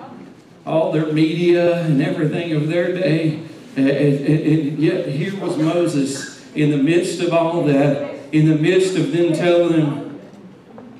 [0.66, 3.40] all their media and everything of their day.
[3.76, 8.56] And, and- and yet here was Moses in the midst of all that, in the
[8.56, 10.20] midst of them telling him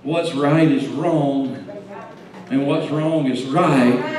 [0.03, 1.57] what's right is wrong
[2.51, 4.13] and what's wrong is right.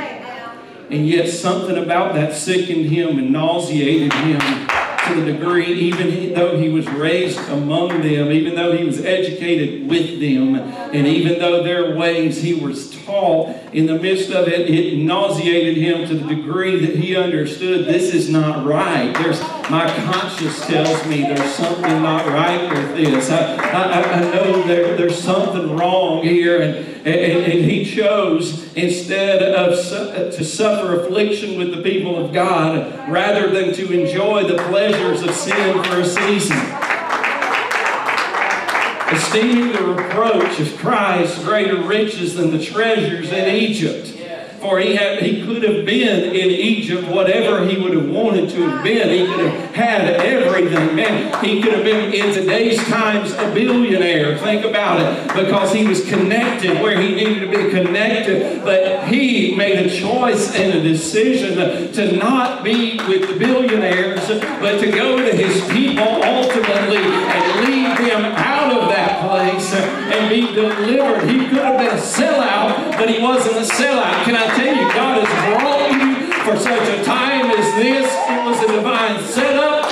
[0.90, 4.67] And yet something about that sickened him and nauseated him
[5.08, 9.90] to the degree, even though he was raised among them, even though he was educated
[9.90, 14.70] with them, and even though their ways he was taught, in the midst of it,
[14.70, 19.14] it nauseated him to the degree that he understood this is not right.
[19.14, 19.40] There's
[19.70, 23.30] my conscience tells me there's something not right with this.
[23.30, 26.62] I, I, I know there, there's something wrong here.
[26.62, 32.34] And, and, and he chose instead of su- to suffer affliction with the people of
[32.34, 36.58] God rather than to enjoy the pleasures of sin for a season.
[39.10, 44.17] Esteeming the reproach of Christ greater riches than the treasures in Egypt.
[44.60, 48.70] For he, had, he could have been in Egypt whatever he would have wanted to
[48.70, 49.10] have been.
[49.10, 50.96] He could have had everything.
[50.96, 54.38] Man, he could have been in today's times a billionaire.
[54.40, 55.36] Think about it.
[55.36, 58.64] Because he was connected where he needed to be connected.
[58.64, 64.80] But he made a choice and a decision to not be with the billionaires, but
[64.80, 68.57] to go to his people ultimately and lead them out
[69.20, 71.30] place and be delivered.
[71.30, 74.24] He could have been a sellout, but he wasn't a sellout.
[74.24, 76.08] Can I tell you, God has brought you
[76.44, 78.12] for such a time as this.
[78.30, 79.86] It was a divine setup.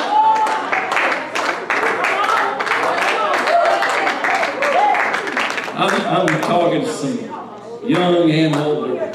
[5.78, 9.14] I'm, I'm talking to some young and older.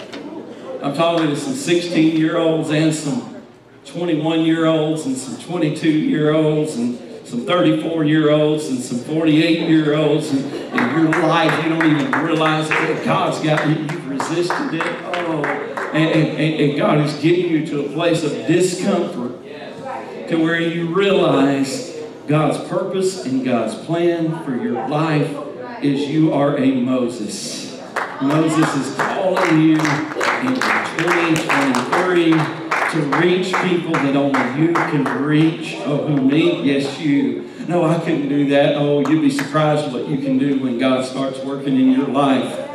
[0.82, 3.42] I'm talking to some 16 year olds and some
[3.86, 8.99] 21 year olds and some 22 year olds and some 34 year olds and some
[8.99, 10.31] 48 year olds.
[10.31, 13.76] And in your life, you don't even realize that God's got you.
[13.76, 14.83] You've resisted it.
[14.83, 15.45] Oh,
[15.93, 19.41] and, and, and God is getting you to a place of discomfort
[20.28, 25.33] to where you realize God's purpose and God's plan for your life
[25.83, 27.81] is you are a Moses.
[28.20, 35.76] Moses is calling you in 2023 to reach people that only you can reach.
[35.84, 36.62] Oh, who me?
[36.62, 37.49] Yes, you.
[37.68, 38.74] No, I couldn't do that.
[38.74, 42.66] Oh, you'd be surprised what you can do when God starts working in your life.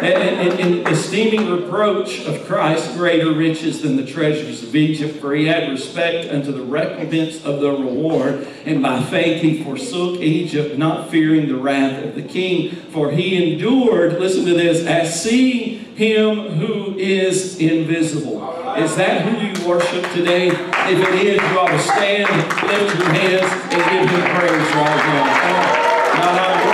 [0.00, 5.34] And, and, and esteeming reproach of Christ greater riches than the treasures of Egypt, for
[5.34, 10.76] he had respect unto the recompense of the reward, and by faith he forsook Egypt,
[10.78, 15.84] not fearing the wrath of the king, for he endured, listen to this, as seeing
[15.96, 18.63] him who is invisible.
[18.76, 20.48] Is that who you worship today?
[20.48, 22.26] If it is, you ought to stand,
[22.66, 25.94] lift your hands, and give him praise right now.
[26.18, 26.73] Come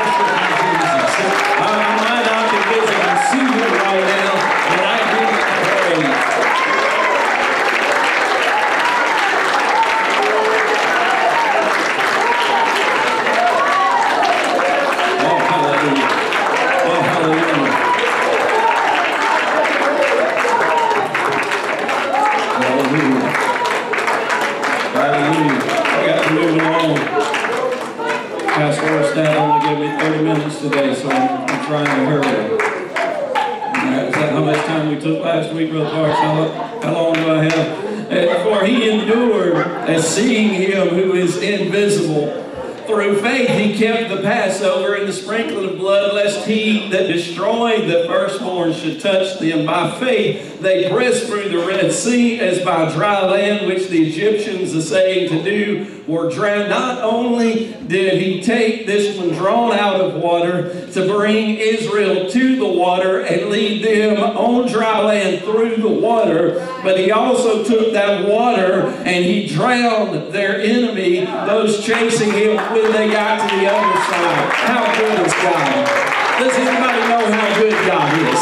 [31.78, 32.26] Hurry.
[32.26, 36.18] Uh, Is that how much time we took last week, Brother Parks?
[36.18, 38.42] How, how long do I have?
[38.42, 39.56] For he endured
[39.88, 42.38] as seeing him who is invisible.
[42.86, 47.88] Through faith he kept the Passover and the sprinkling of blood, lest he that destroyed
[47.88, 49.64] the firstborn should touch them.
[49.64, 54.74] By faith they pressed through the Red Sea as by dry land, which the Egyptians
[54.74, 56.68] essaying to do were drowned.
[56.68, 62.56] Not only did he take this one drawn out of water to bring Israel to
[62.56, 67.92] the water and lead them on dry land through the water, but he also took
[67.92, 73.66] that water and he drowned their enemy, those chasing him when they got to the
[73.66, 74.52] other side.
[74.52, 76.11] How good is God?
[76.40, 78.40] Does anybody know how good God is?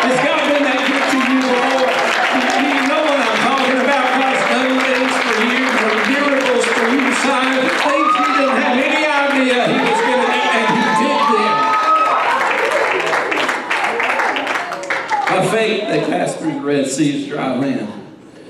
[0.00, 1.92] Has God been that good to you before?
[2.32, 2.40] You
[2.72, 4.16] you know what I'm talking about.
[4.16, 9.04] God's done things for you, for miracles for you, signs, things you didn't have any
[9.04, 11.52] idea He was going to do, and He did them.
[15.28, 17.90] By faith, they passed through the Red Sea as dry land.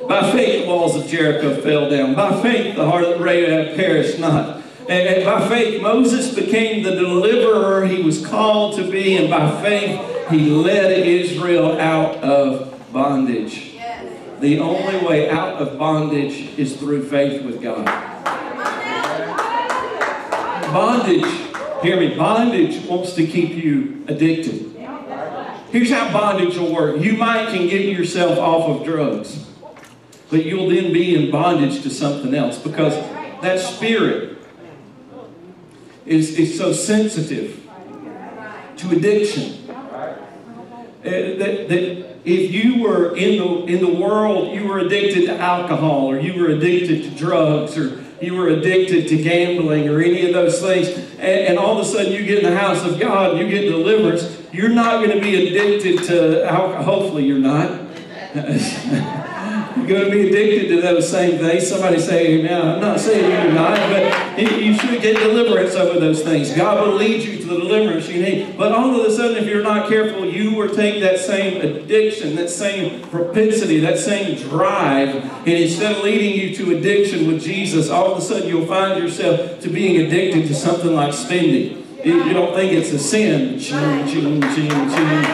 [0.08, 2.16] By faith, the walls of Jericho fell down.
[2.16, 4.60] By faith, the heart of Rahab perished not.
[4.88, 9.16] And by faith, Moses became the deliverer he was called to be.
[9.16, 13.76] And by faith, he led Israel out of bondage.
[14.40, 17.84] The only way out of bondage is through faith with God.
[20.72, 21.24] Bondage,
[21.82, 24.77] hear me, bondage wants to keep you addicted.
[25.70, 27.00] Here's how bondage will work.
[27.00, 29.46] You might can get yourself off of drugs,
[30.30, 32.94] but you'll then be in bondage to something else because
[33.42, 34.38] that spirit
[36.06, 37.62] is, is so sensitive
[38.78, 39.68] to addiction.
[39.68, 45.38] Uh, that, that if you were in the, in the world, you were addicted to
[45.38, 50.26] alcohol, or you were addicted to drugs, or you were addicted to gambling, or any
[50.26, 52.98] of those things, and, and all of a sudden you get in the house of
[52.98, 56.82] God, you get deliverance, you're not going to be addicted to alcohol.
[56.82, 57.86] Hopefully, you're not.
[59.78, 61.68] You're going to be addicted to those same things.
[61.68, 62.68] Somebody say, Amen.
[62.68, 66.52] I'm not saying you're not, but you should get deliverance over those things.
[66.52, 68.58] God will lead you to the deliverance you need.
[68.58, 72.34] But all of a sudden, if you're not careful, you will take that same addiction,
[72.36, 77.88] that same propensity, that same drive, and instead of leading you to addiction with Jesus,
[77.88, 81.87] all of a sudden you'll find yourself to being addicted to something like spending.
[82.08, 83.58] You you don't think it's a sin.
[83.58, 85.24] Ching, ching, ching, ching.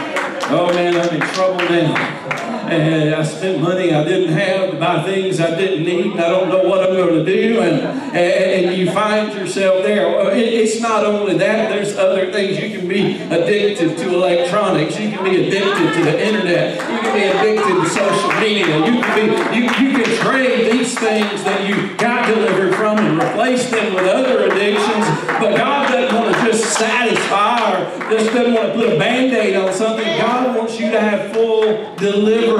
[0.50, 2.43] Oh man, I'm in trouble now.
[2.70, 6.48] And I spent money I didn't have to buy things I didn't need, I don't
[6.48, 7.60] know what I'm going to do.
[7.60, 10.30] And, and, you find yourself there.
[10.34, 12.58] It's not only that, there's other things.
[12.58, 17.14] You can be addicted to electronics, you can be addicted to the internet, you can
[17.14, 18.78] be addicted to social media.
[18.78, 23.22] You can, be, you, you can trade these things that you got delivered from and
[23.22, 25.06] replace them with other addictions.
[25.26, 29.32] But God doesn't want to just satisfy or just doesn't want to put a band
[29.34, 30.06] aid on something.
[30.18, 32.53] God wants you to have full deliverance.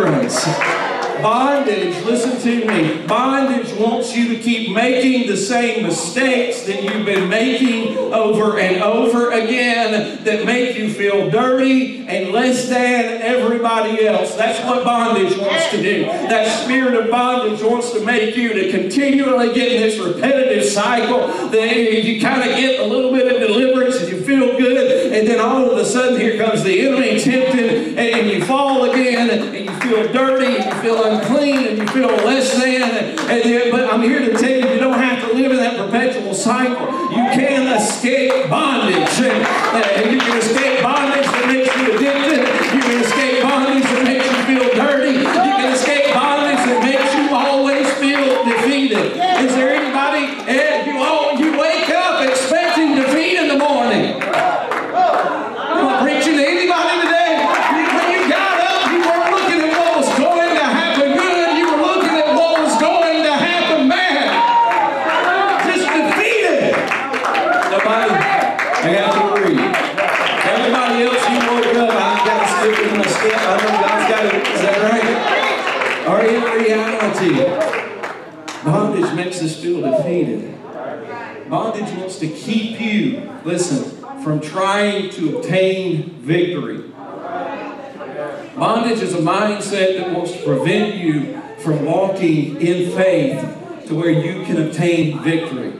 [1.23, 3.07] Bondage, listen to me.
[3.07, 8.83] Bondage wants you to keep making the same mistakes that you've been making over and
[8.83, 14.35] over again that make you feel dirty and less than everybody else.
[14.35, 16.05] That's what bondage wants to do.
[16.05, 21.29] That spirit of bondage wants to make you to continually get in this repetitive cycle
[21.49, 24.04] that you kind of get a little bit of deliverance
[24.35, 28.45] feel good, and then all of a sudden here comes the enemy tempting, and you
[28.45, 32.83] fall again, and you feel dirty, and you feel unclean, and you feel less than.
[33.31, 35.77] And then, but I'm here to tell you, you don't have to live in that
[35.77, 36.87] perpetual cycle.
[37.11, 38.97] You can escape bondage.
[39.23, 42.41] And, you can escape bondage that makes you addicted.
[42.75, 45.13] You can escape bondage that makes you feel dirty.
[45.19, 49.15] You can escape bondage that makes you always feel defeated.
[49.47, 50.25] Is there anybody?
[50.51, 54.21] eh, you all you wake up expecting defeat in the morning.
[54.23, 57.33] Am I preaching to anybody today?
[57.41, 61.49] You- When you got up, you weren't looking at what was going to happen good.
[61.59, 64.29] You were looking at what was going to happen bad.
[65.67, 66.77] Just defeated.
[67.73, 68.13] Nobody.
[68.15, 69.61] I got to read.
[70.45, 71.91] Everybody else, you woke up.
[71.91, 73.41] I've got to skip in my step.
[73.41, 74.41] I know God's got it.
[74.55, 75.09] Is that right?
[76.09, 77.33] Or in reality,
[79.45, 80.59] us feel defeated.
[81.49, 86.91] Bondage wants to keep you, listen, from trying to obtain victory.
[88.57, 93.41] Bondage is a mindset that wants to prevent you from walking in faith
[93.87, 95.73] to where you can obtain victory.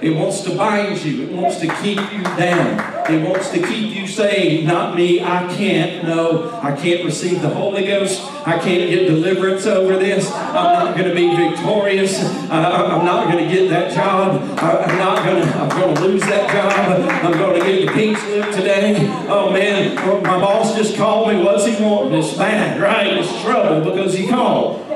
[0.00, 1.24] It wants to bind you.
[1.24, 3.10] It wants to keep you down.
[3.10, 6.04] It wants to keep you saying, not me, I can't.
[6.04, 8.22] No, I can't receive the Holy Ghost.
[8.46, 10.30] I can't get deliverance over this.
[10.30, 12.22] I'm not going to be victorious.
[12.50, 14.40] I'm not going to get that job.
[14.60, 17.24] I, I'm not going to, I'm going to lose that job.
[17.24, 18.96] I'm going to get the pink slip today.
[19.28, 21.42] Oh man, my boss just called me.
[21.42, 22.18] What's he wanting?
[22.18, 23.18] It's bad, right?
[23.18, 24.86] It's trouble because he called.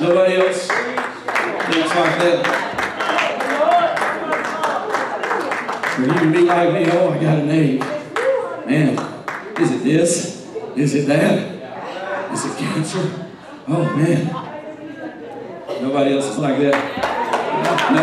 [0.00, 2.69] Nobody else thinks like that.
[6.00, 7.80] You can be like me, oh, I got an ache.
[8.66, 8.98] Man,
[9.60, 10.46] is it this?
[10.74, 12.32] Is it that?
[12.32, 13.28] Is it cancer?
[13.68, 14.26] Oh, man.
[15.82, 16.74] Nobody else is like that?
[17.92, 18.02] No?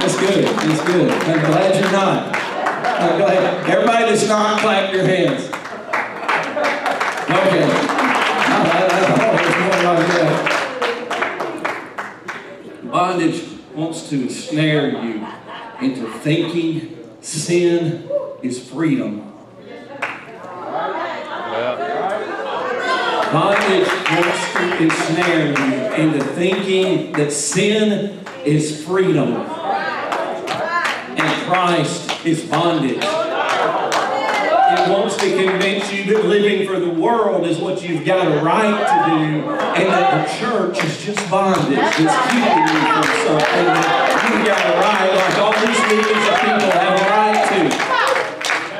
[0.00, 0.44] That's good.
[0.46, 1.10] That's good.
[1.10, 2.34] I'm glad you're not.
[2.34, 3.68] I'm glad.
[3.68, 5.44] Everybody that's not, clap your hands.
[7.28, 7.66] Okay.
[9.64, 10.34] More like that.
[12.90, 15.26] Bondage wants to ensnare you
[15.82, 16.97] into thinking
[17.28, 18.08] sin
[18.42, 19.32] is freedom.
[23.30, 29.34] Bondage wants to ensnare you into thinking that sin is freedom
[31.18, 33.17] and Christ is bondage.
[34.88, 38.72] Wants to convince you that living for the world is what you've got a right
[38.72, 44.16] to do, and that the church is just bondage that's keeping you from something that
[44.24, 47.60] you've got a right, like all these millions of people have a right to.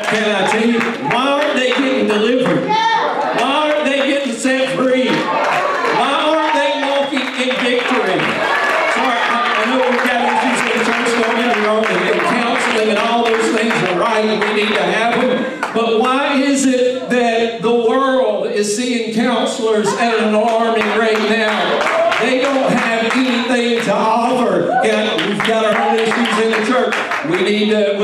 [0.09, 0.80] Can I tell you,
[1.12, 2.88] why they getting delivered?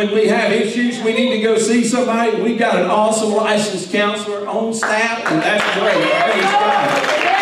[0.04, 2.40] When we have issues, we need to go see somebody.
[2.40, 5.94] We've got an awesome licensed counselor on staff, and that's great.
[5.94, 7.34] Praise God.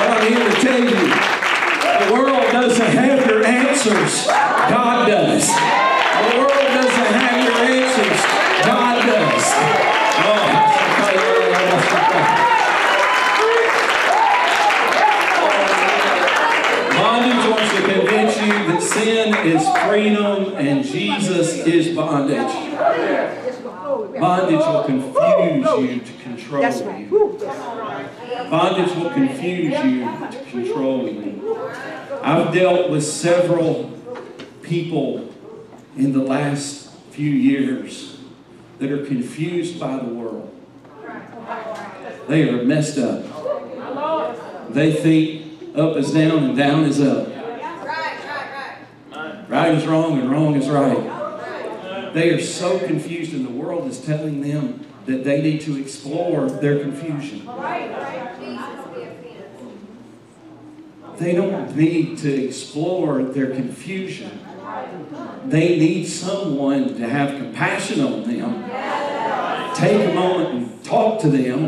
[0.00, 4.26] I'm here to tell you, the world doesn't have your answers.
[4.26, 5.46] God does.
[5.46, 8.20] The world doesn't have your answers.
[8.66, 9.44] God does.
[10.22, 10.70] Oh,
[19.04, 22.52] Jesus is freedom and Jesus is bondage.
[24.20, 27.38] Bondage will confuse you to control you.
[28.50, 31.58] Bondage will confuse you to control you.
[32.22, 33.90] I've dealt with several
[34.62, 35.32] people
[35.96, 38.18] in the last few years
[38.78, 40.54] that are confused by the world.
[42.28, 43.24] They are messed up.
[44.72, 47.39] They think up is down and down is up.
[49.50, 52.14] Right is wrong and wrong is right.
[52.14, 56.48] They are so confused, and the world is telling them that they need to explore
[56.48, 57.44] their confusion.
[61.18, 64.38] They don't need to explore their confusion.
[65.46, 68.64] They need someone to have compassion on them,
[69.74, 71.64] take a moment and talk to them,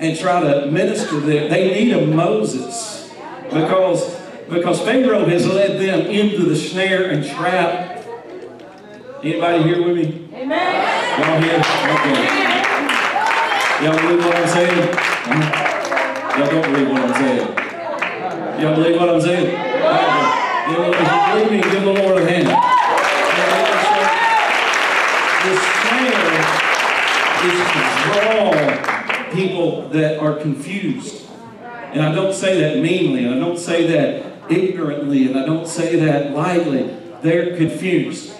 [0.00, 1.48] and try to minister to them.
[1.48, 3.08] They need a Moses
[3.44, 4.16] because,
[4.48, 8.04] because Pharaoh has led them into the snare and trap.
[9.22, 10.28] Anybody here with me?
[10.34, 11.20] Amen.
[11.20, 11.58] Y'all here?
[11.58, 12.46] Okay.
[13.82, 14.88] Y'all believe what I'm saying?
[16.38, 17.48] Y'all don't believe what I'm saying.
[18.60, 19.46] Y'all believe what I'm saying?
[20.66, 22.48] You know, if you believe me, give the Lord a hand.
[25.42, 26.26] The snare
[27.46, 31.26] is to draw people that are confused.
[31.92, 35.96] And I don't say that meanly, I don't say that ignorantly, and I don't say
[36.00, 36.96] that lightly.
[37.22, 38.32] They're confused.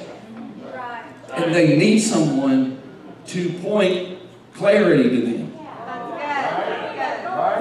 [1.35, 2.81] And they need someone
[3.27, 4.19] to point
[4.55, 5.53] clarity to them.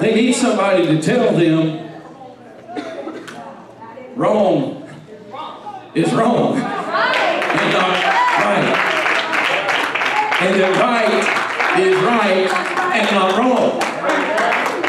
[0.00, 1.86] They need somebody to tell them
[4.14, 4.76] wrong
[5.96, 7.92] is wrong and not
[8.44, 8.76] right.
[10.42, 12.50] And that right is right
[12.94, 13.82] and not wrong.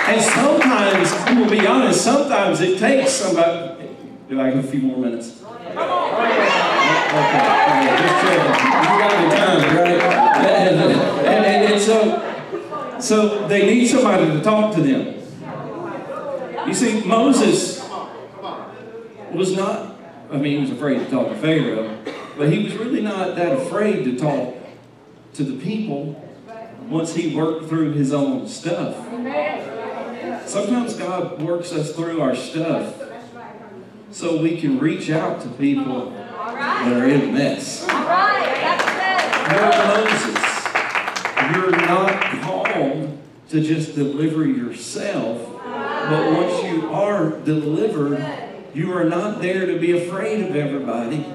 [0.10, 0.57] And be
[1.78, 3.90] honest, sometimes it takes somebody.
[4.30, 5.42] Do I have a few more minutes?
[5.42, 5.98] Okay, right,
[8.00, 8.24] just.
[8.24, 10.02] You got the time, right?
[10.38, 10.94] And, and,
[11.28, 15.16] and, and so, so they need somebody to talk to them.
[16.68, 17.88] You see, Moses
[19.32, 19.96] was not,
[20.32, 21.98] I mean, he was afraid to talk to Pharaoh,
[22.38, 24.56] but he was really not that afraid to talk
[25.34, 26.22] to the people
[26.90, 28.98] once he worked through his own stuff.
[30.48, 33.04] Sometimes God works us through our stuff
[34.12, 37.86] so we can reach out to people that are in a mess.
[37.86, 37.98] You're
[39.88, 40.48] Moses.
[41.54, 43.18] You're not called
[43.50, 48.26] to just deliver yourself, but once you are delivered,
[48.74, 51.26] you are not there to be afraid of everybody.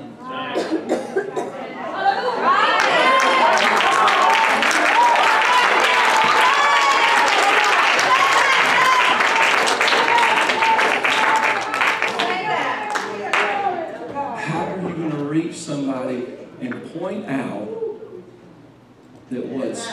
[19.33, 19.88] That what's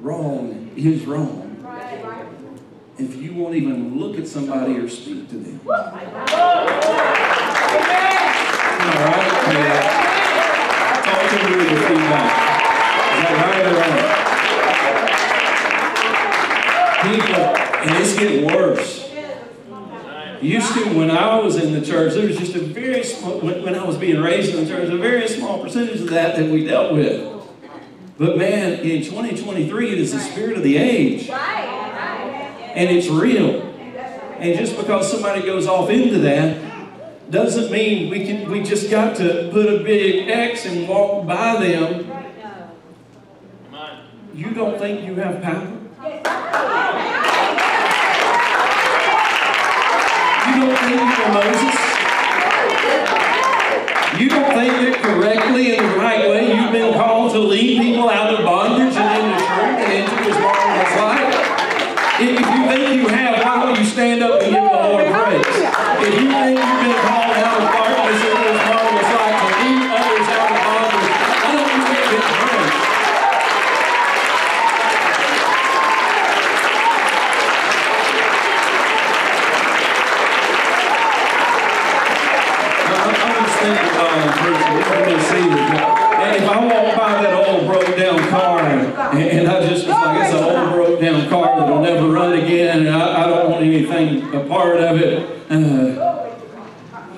[0.00, 1.46] wrong is wrong
[2.98, 5.60] if you won't even look at somebody or speak to them?
[5.66, 6.02] All right?
[9.54, 10.04] Yeah.
[11.04, 12.30] Talk to me with your feedback.
[13.14, 14.04] Is that right or wrong?
[17.16, 17.44] People,
[17.80, 18.90] and it's getting worse.
[20.42, 23.62] Used to, when I was in the church, there was just a very small, when,
[23.62, 26.50] when I was being raised in the church, a very small percentage of that that
[26.50, 27.37] we dealt with.
[28.18, 31.30] But man, in 2023, it is the spirit of the age.
[31.30, 33.62] And it's real.
[34.38, 36.68] And just because somebody goes off into that,
[37.30, 41.60] doesn't mean we can we just got to put a big X and walk by
[41.60, 42.10] them.
[44.34, 45.66] You don't think you have power?
[50.46, 51.88] You don't think you're Moses?
[54.18, 56.94] You don't think that correctly in the right way you've been
[57.38, 61.30] to lead people out of bondage and into truth and into his marvelous light?
[62.18, 65.46] If you think you have, why don't you stand up and give the Lord praise?
[65.46, 69.86] If you think you've been called out of darkness into his marvelous light to lead
[69.86, 72.74] others out of bondage, why don't you give him praise?
[82.98, 84.74] I'm just thinking uh, about it, preacher.
[84.90, 85.98] Let me see this.
[86.18, 89.94] And if I walk by that old broke down car and, and I just was
[89.94, 93.50] like, it's an old broke down car that'll never run again and I, I don't
[93.50, 95.18] want anything a part of it.
[95.50, 95.54] Uh, I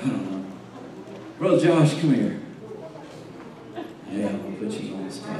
[0.02, 0.44] don't know.
[1.39, 2.40] Brother Josh, come here.
[4.10, 5.36] Yeah, I'm gonna put you on the spot.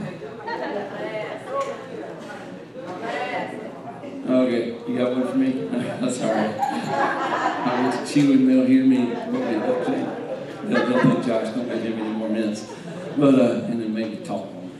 [4.29, 5.51] Okay, you got one for me?
[6.01, 6.57] That's all right.
[6.59, 9.07] I will chew and they'll hear me.
[9.07, 12.73] They'll, think Josh don't give him any more minutes.
[13.17, 14.71] But, uh, and then maybe talk more.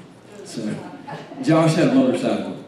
[0.45, 0.73] So,
[1.43, 2.65] Josh had a motorcycle.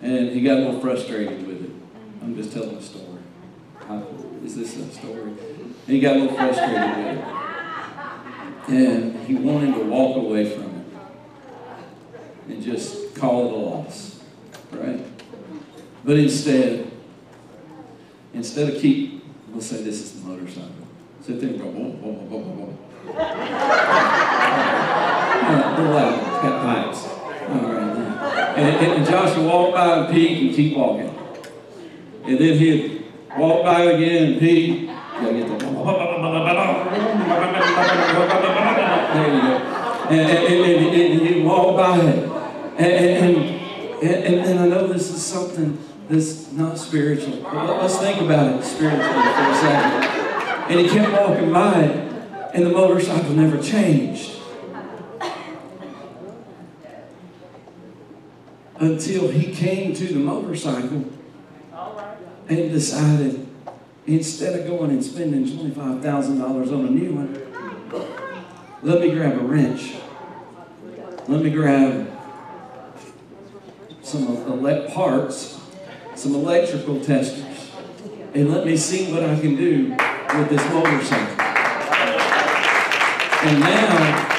[0.00, 1.47] And he got a little frustrated.
[2.28, 3.22] I'm just telling a story.
[3.86, 4.06] How,
[4.44, 5.22] is this a story?
[5.22, 7.24] And he got a little frustrated with it.
[8.68, 10.84] And he wanted to walk away from it
[12.50, 14.20] and just call it a loss,
[14.72, 15.02] right?
[16.04, 16.90] But instead,
[18.34, 20.68] instead of keep, we'll say this is the motorcycle.
[21.22, 22.76] Sit there and go, whoa, whoa, whoa, whoa, whoa.
[25.96, 27.08] Uh, it's got pipes.
[27.48, 28.58] All right.
[28.58, 31.17] And, and, and Josh would walk by and peek and keep walking.
[32.28, 33.06] And then he'd
[33.38, 34.80] walk by again and.
[34.80, 35.64] You gotta get the
[39.14, 39.56] there you go.
[40.10, 42.18] And, and, and, and, he'd walk by it.
[42.76, 43.36] And, and,
[44.02, 45.78] and, and, I know this is something
[46.10, 47.40] that's not spiritual.
[47.44, 50.04] But let- let's think about it spiritually for a second.
[50.70, 51.96] And he kept walking by it,
[52.52, 54.32] and the motorcycle never changed.
[58.78, 61.06] Until he came to the motorcycle
[62.48, 63.46] and decided
[64.06, 67.48] instead of going and spending $25,000 on a new one,
[68.82, 69.96] let me grab a wrench.
[71.28, 72.10] Let me grab
[74.02, 75.60] some elect parts,
[76.14, 77.70] some electrical testers,
[78.34, 81.44] and let me see what I can do with this motorcycle.
[83.40, 84.38] And now,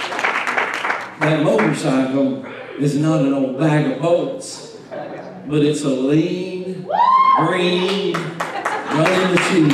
[1.20, 2.46] that motorcycle
[2.80, 6.59] is not an old bag of bolts, but it's a lean,
[7.38, 9.70] green, running machine.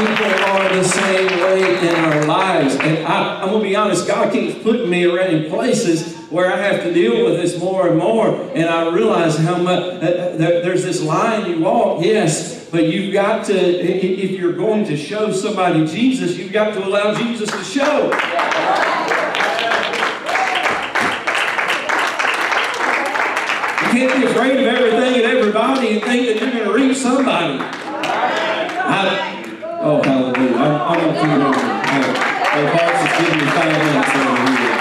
[0.00, 2.76] People are the same way in our lives.
[2.76, 6.52] And I, I'm going to be honest, God keeps putting me around in places where
[6.52, 8.40] I have to deal with this more and more.
[8.54, 13.12] And I realize how much, uh, uh, there's this line you walk, yes, but you've
[13.12, 17.64] got to, if you're going to show somebody Jesus, you've got to allow Jesus to
[17.64, 18.10] show.
[24.00, 27.58] Can't be afraid of everything and everybody and think that you're going to reach somebody.
[27.60, 29.44] I-
[29.82, 30.52] oh, hallelujah.
[30.54, 31.60] Going to keep over.
[32.48, 34.76] Hey, Paul's just giving me five minutes over here.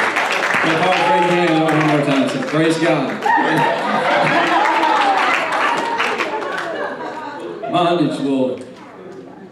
[0.63, 2.23] Hey, Paul, raise your hand one more time.
[2.29, 3.07] Say, praise God.
[7.73, 8.59] Bondage will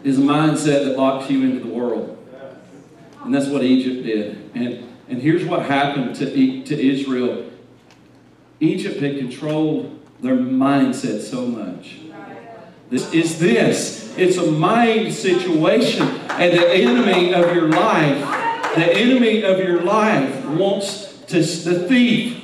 [0.05, 2.13] is a mindset that locks you into the world.
[3.25, 4.49] And that's what Egypt did.
[4.55, 7.51] And, and here's what happened to, to Israel
[8.59, 11.97] Egypt had controlled their mindset so much.
[12.89, 14.17] This is this.
[14.17, 16.07] It's a mind situation.
[16.29, 18.19] And the enemy of your life,
[18.75, 22.43] the enemy of your life wants to, the thief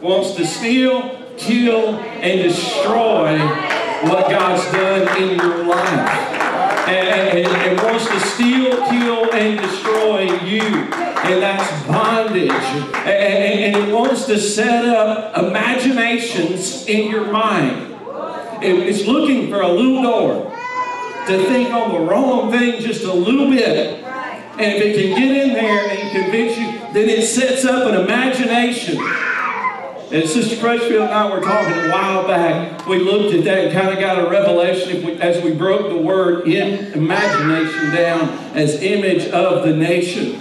[0.00, 3.38] wants to steal, kill, and destroy
[4.08, 6.08] what God's done in your life.
[6.88, 11.11] And, and, and wants to steal, kill, and destroy you.
[11.24, 12.50] And that's bondage.
[12.50, 17.94] And, it wants to set up imaginations in your mind.
[18.60, 20.52] It- It's looking for a little door
[21.26, 24.04] to think on the wrong thing just a little bit.
[24.58, 27.94] And if it can get in there and convince you, then it sets up an
[28.00, 28.98] imagination.
[30.12, 32.86] And Sister Crutchfield and I were talking a while back.
[32.86, 35.96] We looked at that and kind of got a revelation we, as we broke the
[35.96, 40.38] word in imagination down as image of the nation.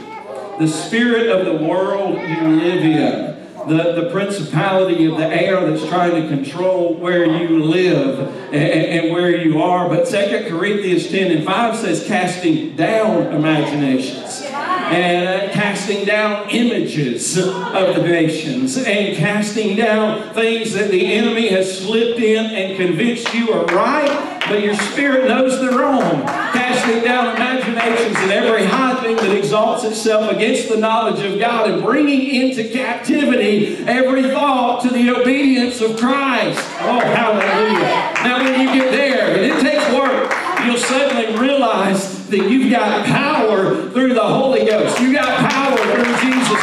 [0.61, 3.67] The spirit of the world you live in.
[3.67, 8.19] The, the principality of the air that's trying to control where you live
[8.53, 9.89] and, and where you are.
[9.89, 17.39] But 2 Corinthians 10 and 5 says, casting down imaginations and uh, casting down images
[17.39, 23.33] of the nations and casting down things that the enemy has slipped in and convinced
[23.33, 26.25] you are right, but your spirit knows they're wrong.
[26.25, 31.69] Casting down imaginations and every high thing that exalts itself against the knowledge of God
[31.69, 36.59] and bringing into captivity every thought to the obedience of Christ.
[36.81, 38.13] Oh, hallelujah.
[38.25, 40.33] Now, when you get there, and it takes work,
[40.65, 44.99] you'll suddenly realize that you've got power through the Holy Ghost.
[44.99, 45.60] You've got power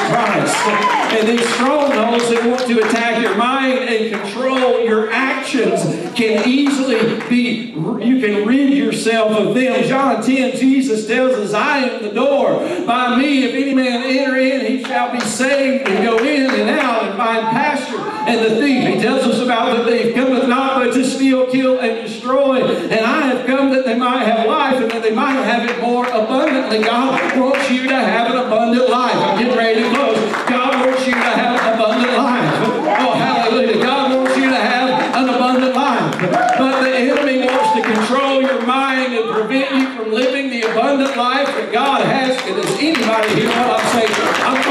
[0.08, 0.56] Christ.
[1.12, 5.82] And these strongholds that want to attack your mind and control your actions
[6.14, 7.72] can easily be,
[8.04, 9.84] you can rid yourself of them.
[9.84, 12.56] John 10, Jesus tells us, I am the door.
[12.86, 16.70] By me, if any man enter in, he shall be saved and go in and
[16.70, 17.98] out and find pasture.
[17.98, 21.78] And the thief, he tells us about the thief, cometh not but to steal, kill,
[21.78, 22.62] and destroy.
[22.62, 23.37] And I have
[25.98, 26.78] more abundantly.
[26.78, 29.16] God wants you to have an abundant life.
[29.16, 30.18] I'm getting ready to close.
[30.46, 32.54] God wants you to have an abundant life.
[33.02, 33.82] Oh, hallelujah.
[33.82, 36.20] God wants you to have an abundant life.
[36.56, 41.16] But the enemy wants to control your mind and prevent you from living the abundant
[41.16, 42.36] life that God has.
[42.46, 44.14] Does anybody hear what I'm saying?
[44.46, 44.62] I'm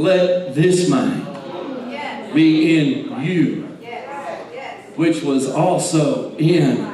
[0.00, 1.26] Let this mind
[2.32, 3.64] be in you,
[4.96, 6.90] which was also in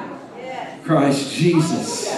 [0.82, 2.12] Christ Jesus.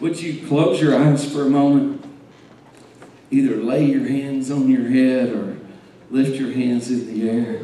[0.00, 2.02] Would you close your eyes for a moment?
[3.30, 5.58] Either lay your hands on your head or
[6.10, 7.62] lift your hands in the air.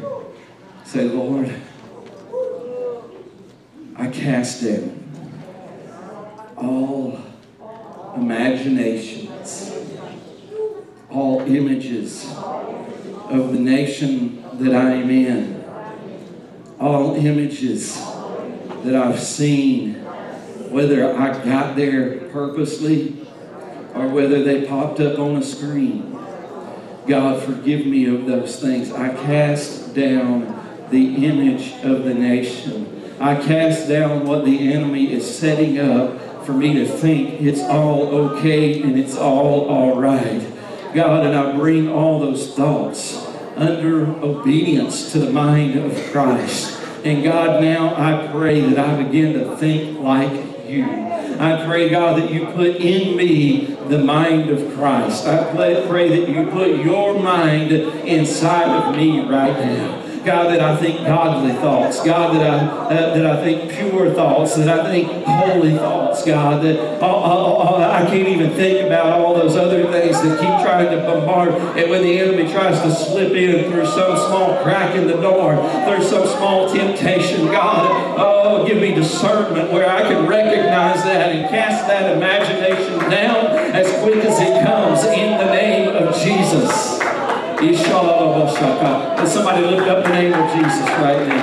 [0.85, 1.51] Say, Lord,
[3.95, 4.95] I cast down
[6.55, 7.19] all
[8.15, 9.71] imaginations,
[11.11, 15.63] all images of the nation that I am in,
[16.79, 17.95] all images
[18.83, 19.95] that I've seen,
[20.69, 23.25] whether I got there purposely
[23.95, 26.17] or whether they popped up on a screen.
[27.07, 28.91] God, forgive me of those things.
[28.91, 33.13] I cast down the image of the nation.
[33.19, 38.07] I cast down what the enemy is setting up for me to think it's all
[38.07, 40.41] okay and it's all all right.
[40.93, 43.25] God, and I bring all those thoughts
[43.55, 46.79] under obedience to the mind of Christ.
[47.03, 50.85] And God, now I pray that I begin to think like you.
[51.39, 55.25] I pray, God, that you put in me the mind of Christ.
[55.25, 60.08] I pray, that you put your mind inside of me right now.
[60.23, 62.03] God, that I think godly thoughts.
[62.03, 64.55] God, that I uh, that I think pure thoughts.
[64.55, 66.25] That I think holy thoughts.
[66.25, 70.97] God, that I can't even think about all those other things that keep trying to
[71.05, 71.49] bombard.
[71.77, 75.55] And when the enemy tries to slip in through some small crack in the door,
[75.85, 81.49] through some small temptation, God, oh, give me discernment where I can recognize that and
[81.49, 87.18] cast that imagination down as quick as it comes in the name of Jesus.
[89.19, 91.41] Let somebody lift up the name of Jesus right now.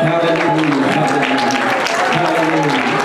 [0.00, 0.88] Hallelujah.
[0.96, 1.68] Hallelujah.
[2.16, 2.98] Hallelujah.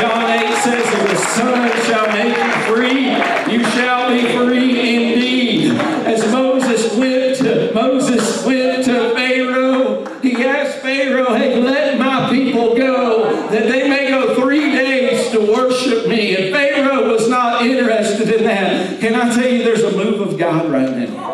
[0.00, 5.78] John 8 says, If the Son shall make you free, you shall be free indeed.
[6.06, 12.76] As Moses went to Moses went to Pharaoh, he asked Pharaoh, Hey, let my people
[12.76, 16.34] go, that they may go three days to worship me.
[16.34, 18.98] And Pharaoh was not interested in that.
[18.98, 21.29] Can I tell you there's a move of God right now?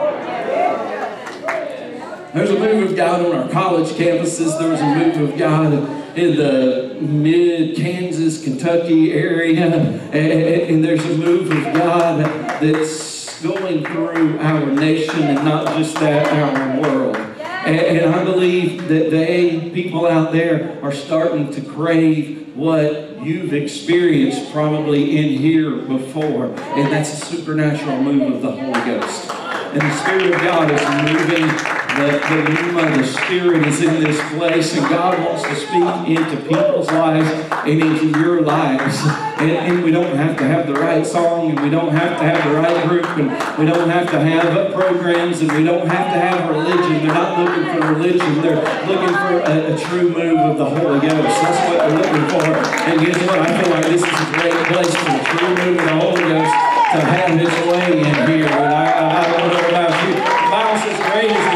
[2.36, 4.58] There's a move of God on our college campuses.
[4.58, 5.72] There was a move of God
[6.18, 9.64] in the mid Kansas, Kentucky area.
[10.12, 12.20] And, there's a move of God
[12.60, 17.16] that's going through our nation and not just that, our world.
[17.16, 23.54] And, and I believe that they, people out there, are starting to crave what you've
[23.54, 26.48] experienced probably in here before.
[26.48, 29.30] And that's a supernatural move of the Holy Ghost.
[29.30, 31.85] And the Spirit of God is moving.
[31.96, 36.36] The, the pneuma, the Spirit is in this place, and God wants to speak into
[36.46, 37.30] people's lives
[37.64, 39.00] and into your lives.
[39.40, 42.24] And, and we don't have to have the right song, and we don't have to
[42.24, 46.12] have the right group, and we don't have to have programs, and we don't have
[46.12, 47.00] to have religion.
[47.00, 51.00] They're not looking for religion, they're looking for a, a true move of the Holy
[51.00, 51.40] Ghost.
[51.40, 52.44] That's what they're looking for.
[52.92, 53.38] And guess what?
[53.40, 56.22] I feel like this is a great place for the true move of the Holy
[56.28, 58.46] Ghost to have its way in here.
[58.46, 60.12] And I, I, I don't know about you.
[60.12, 61.55] The Bible says, Great is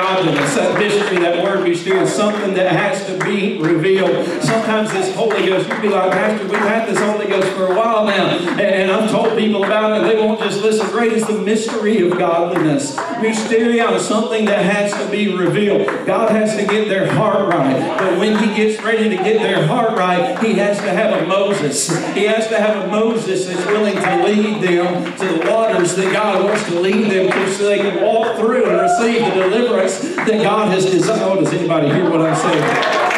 [0.00, 0.54] the of godliness.
[0.54, 4.26] That mystery, that word is something that has to be revealed.
[4.42, 7.76] Sometimes this Holy Ghost, you'd be like, Pastor, we've had this Holy Ghost for a
[7.76, 8.28] while now.
[8.38, 10.04] And, and I've told people about it.
[10.04, 10.86] They won't just listen.
[10.88, 12.96] Great is the mystery of godliness.
[12.96, 15.86] Mysterion is something that has to be revealed.
[16.06, 17.98] God has to get their heart right.
[17.98, 21.26] But when He gets ready to get their heart right, He has to have a
[21.26, 21.88] Moses.
[22.14, 26.12] He has to have a Moses that's willing to lead them to the waters that
[26.12, 30.09] God wants to lead them to so they can walk through and receive the deliverance
[30.16, 31.22] that God has designed.
[31.22, 33.10] Oh, does anybody hear what I'm saying?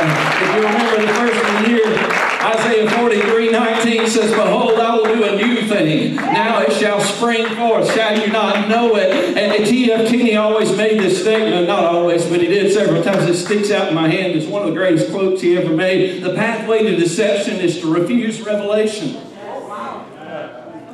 [0.00, 5.04] If you remember the first of the year, Isaiah 43, 19 says, Behold, I will
[5.04, 6.14] do a new thing.
[6.16, 7.92] Now it shall spring forth.
[7.92, 9.36] Shall you not know it?
[9.36, 10.08] And T.F.
[10.08, 13.28] Tenney always made this statement, not always, but he did several times.
[13.28, 14.34] It sticks out in my hand.
[14.34, 16.22] It's one of the greatest quotes he ever made.
[16.22, 19.14] The pathway to deception is to refuse revelation.
[19.14, 19.70] Come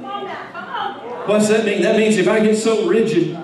[0.04, 1.24] on now.
[1.26, 1.82] What's that mean?
[1.82, 3.38] That means if I get so rigid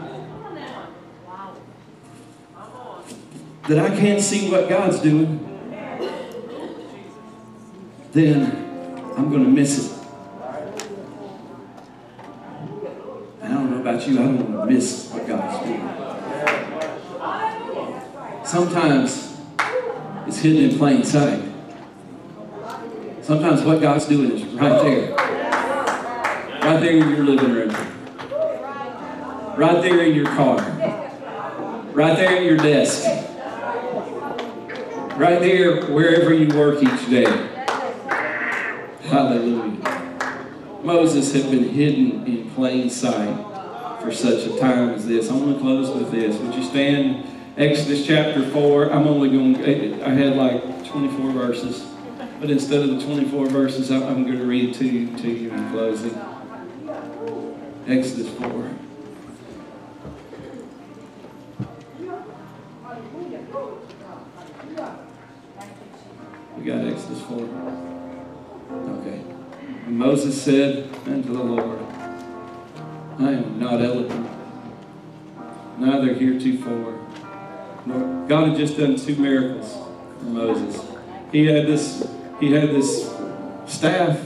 [3.71, 5.39] that I can't see what God's doing,
[8.11, 8.51] then
[9.17, 9.93] I'm going to miss it.
[13.41, 15.89] I don't know about you, I don't want to miss what God's doing.
[18.45, 19.39] Sometimes
[20.27, 21.41] it's hidden in plain sight.
[23.23, 25.15] Sometimes what God's doing is right there.
[25.15, 27.71] Right there in your living room.
[29.57, 30.59] Right there in your car.
[31.93, 33.29] Right there at your desk.
[35.21, 37.27] Right there wherever you work each day.
[39.03, 39.77] Hallelujah.
[40.83, 43.37] Moses had been hidden in plain sight
[44.01, 45.29] for such a time as this.
[45.29, 46.39] I want to close with this.
[46.39, 47.27] Would you stand?
[47.59, 48.91] Exodus chapter 4.
[48.91, 51.87] I'm only going, I had like 24 verses.
[52.41, 55.71] But instead of the 24 verses, I'm I'm going to read two to you in
[55.71, 56.19] closing.
[57.87, 58.71] Exodus 4.
[66.61, 67.39] We got Exodus 4.
[68.69, 69.25] Okay.
[69.87, 71.81] And Moses said unto the Lord,
[73.19, 74.29] I am not eloquent,
[75.79, 76.99] neither heretofore.
[78.29, 79.73] God had just done two miracles
[80.19, 80.87] for Moses.
[81.33, 82.07] He had this,
[82.39, 83.11] he had this
[83.67, 84.21] staff.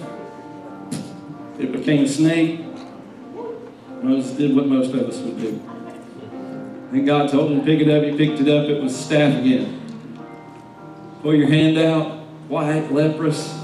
[1.60, 2.64] It became a snake.
[4.02, 5.62] Moses did what most of us would do.
[6.90, 8.02] Then God told him to pick it up.
[8.02, 8.68] He picked it up.
[8.68, 9.80] It was staff again.
[11.22, 12.13] Pull your hand out,
[12.48, 13.60] white, leprous.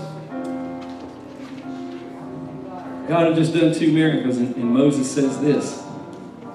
[3.08, 5.82] God had just done two miracles, and, and Moses says this.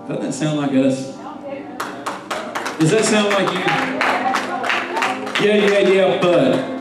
[0.08, 1.16] Doesn't that sound like us?
[2.80, 3.60] Does that sound like you?
[5.46, 6.76] Yeah, yeah, yeah, but.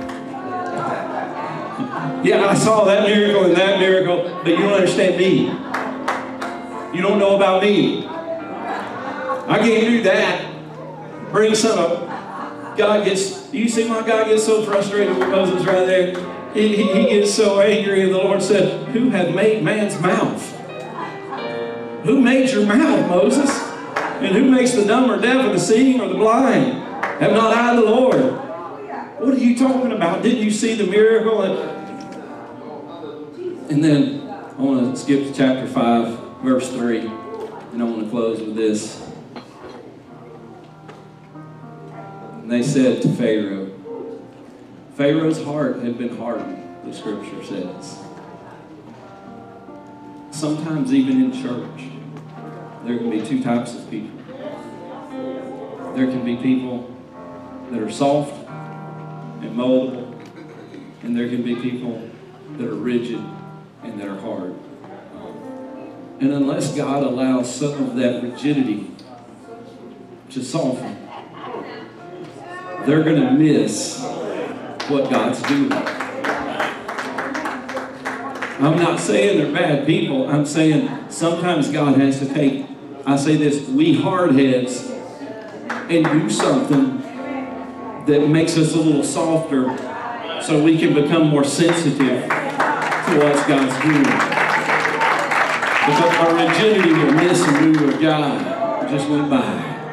[2.25, 5.49] Yeah, I saw that miracle and that miracle, but you don't understand me.
[6.97, 8.07] You don't know about me.
[8.07, 10.51] I can't do that.
[11.31, 12.77] Bring some up.
[12.79, 16.51] God gets, do you see why God gets so frustrated with Moses right there?
[16.55, 20.51] He, he, he gets so angry, and the Lord said, Who hath made man's mouth?
[22.03, 23.49] Who made your mouth, Moses?
[23.97, 26.83] And who makes the dumb or deaf or the seeing or the blind?
[27.23, 28.23] Have not I the Lord?
[29.21, 30.25] What are you talking about?
[30.25, 31.45] Didn't you see the miracle?
[33.71, 38.11] And then I want to skip to chapter 5, verse 3, and I want to
[38.11, 39.04] close with this.
[42.45, 43.73] And they said to Pharaoh,
[44.97, 47.99] Pharaoh's heart had been hardened, the scripture says.
[50.31, 51.89] Sometimes, even in church,
[52.85, 54.19] there can be two types of people.
[55.95, 56.95] There can be people
[57.71, 60.15] that are soft and moldable,
[61.03, 62.11] and there can be people
[62.59, 63.25] that are rigid
[63.83, 64.55] and that are hard.
[66.21, 68.91] And unless God allows some of that rigidity
[70.29, 71.04] to soften,
[72.87, 74.01] they're going to miss
[74.89, 75.73] what God's doing.
[78.61, 80.31] I'm not saying they're bad people.
[80.31, 82.67] I'm saying sometimes God has to take,
[83.05, 84.91] I say this, we hardheads,
[85.91, 87.01] and do something
[88.07, 89.77] that makes us a little softer
[90.43, 94.03] so we can become more sensitive to what God's doing.
[95.85, 98.89] Because our rigidity will miss a move of God.
[98.89, 99.84] Just went by.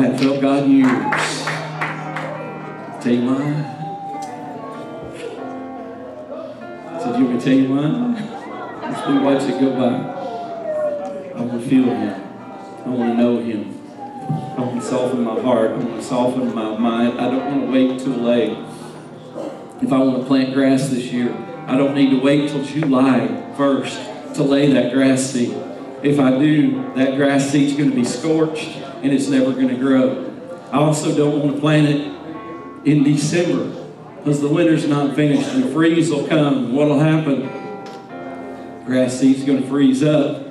[0.00, 0.88] I felt God years.
[3.02, 3.42] Tell you why?
[6.98, 8.88] Said, you can tell you why?
[8.88, 9.92] Let's we watch it go by.
[11.38, 12.14] I want to feel Him.
[12.86, 13.78] I want to know Him.
[14.56, 15.72] I want to soften my heart.
[15.72, 17.20] I want to soften my mind.
[17.20, 18.56] I don't want to wait too late.
[19.82, 21.36] If I want to plant grass this year,
[21.66, 25.54] I don't need to wait till July 1st to lay that grass seed.
[26.02, 29.76] If I do, that grass seed's going to be scorched and it's never going to
[29.76, 30.30] grow.
[30.72, 33.86] I also don't want to plant it in December
[34.18, 36.74] because the winter's not finished and the freeze will come.
[36.74, 37.48] What'll happen?
[38.84, 40.46] Grass seed's going to freeze up.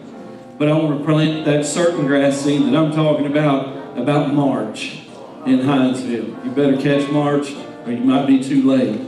[0.57, 5.03] But I want to plant that certain grass seed that I'm talking about about March
[5.45, 6.43] in Hinesville.
[6.43, 7.53] You better catch March
[7.85, 8.99] or you might be too late.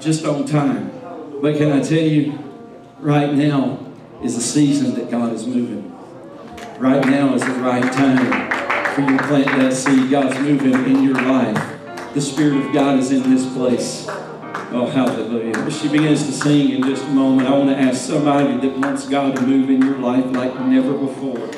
[0.00, 0.90] Just on time.
[1.40, 2.38] But can I tell you,
[2.98, 3.78] right now
[4.22, 5.94] is the season that God is moving.
[6.78, 8.57] Right now is the right time
[8.98, 10.10] for you plant that seed.
[10.10, 12.14] God's moving in your life.
[12.14, 14.06] The Spirit of God is in this place.
[14.70, 15.56] Oh, hallelujah.
[15.56, 18.76] As she begins to sing in just a moment, I want to ask somebody that
[18.76, 21.48] wants God to move in your life like never before.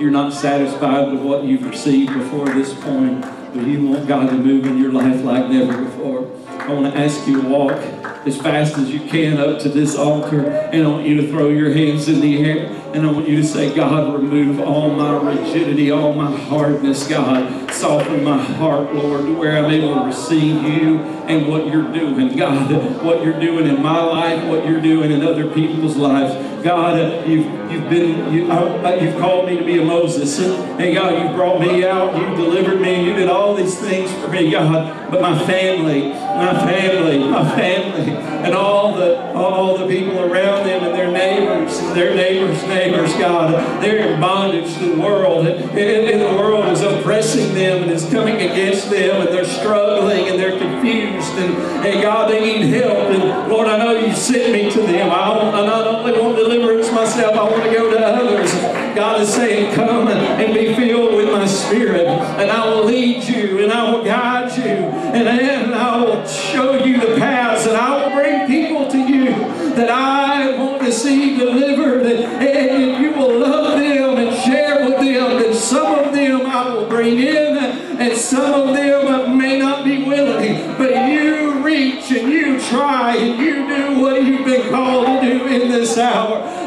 [0.00, 4.34] You're not satisfied with what you've received before this point, but you want God to
[4.34, 6.28] move in your life like never before.
[6.48, 7.78] I want to ask you to walk
[8.26, 10.48] as fast as you can up to this altar.
[10.48, 12.66] And I want you to throw your hands in the air.
[12.94, 17.59] And I want you to say, God, remove all my rigidity, all my hardness, God.
[17.72, 22.36] Soften my heart, Lord, to where I'm able to receive you and what you're doing.
[22.36, 22.70] God,
[23.02, 26.34] what you're doing in my life, what you're doing in other people's lives.
[26.64, 30.38] God, you've, you've been, you, you've called me to be a Moses.
[30.40, 34.28] And God, You've brought me out, You've delivered me, you did all these things for
[34.28, 35.10] me, God.
[35.10, 38.12] But my family, my family, my family,
[38.44, 43.12] and all the, all the people around them and their neighbors, and their neighbors' neighbors,
[43.14, 43.52] God,
[43.82, 45.46] they're in bondage to the world.
[45.46, 50.28] And, and the world is oppressing them and is coming against them, and they're struggling
[50.28, 51.32] and they're confused.
[51.34, 51.54] And,
[51.86, 53.10] and God, they need help.
[53.10, 55.10] And Lord, I know you sent me to them.
[55.10, 58.52] I, don't, I not only want deliverance myself, I want to go to others.
[58.94, 63.62] God is saying, Come and be filled with my spirit, and I will lead you,
[63.62, 67.49] and I will guide you, and then I will show you the paths,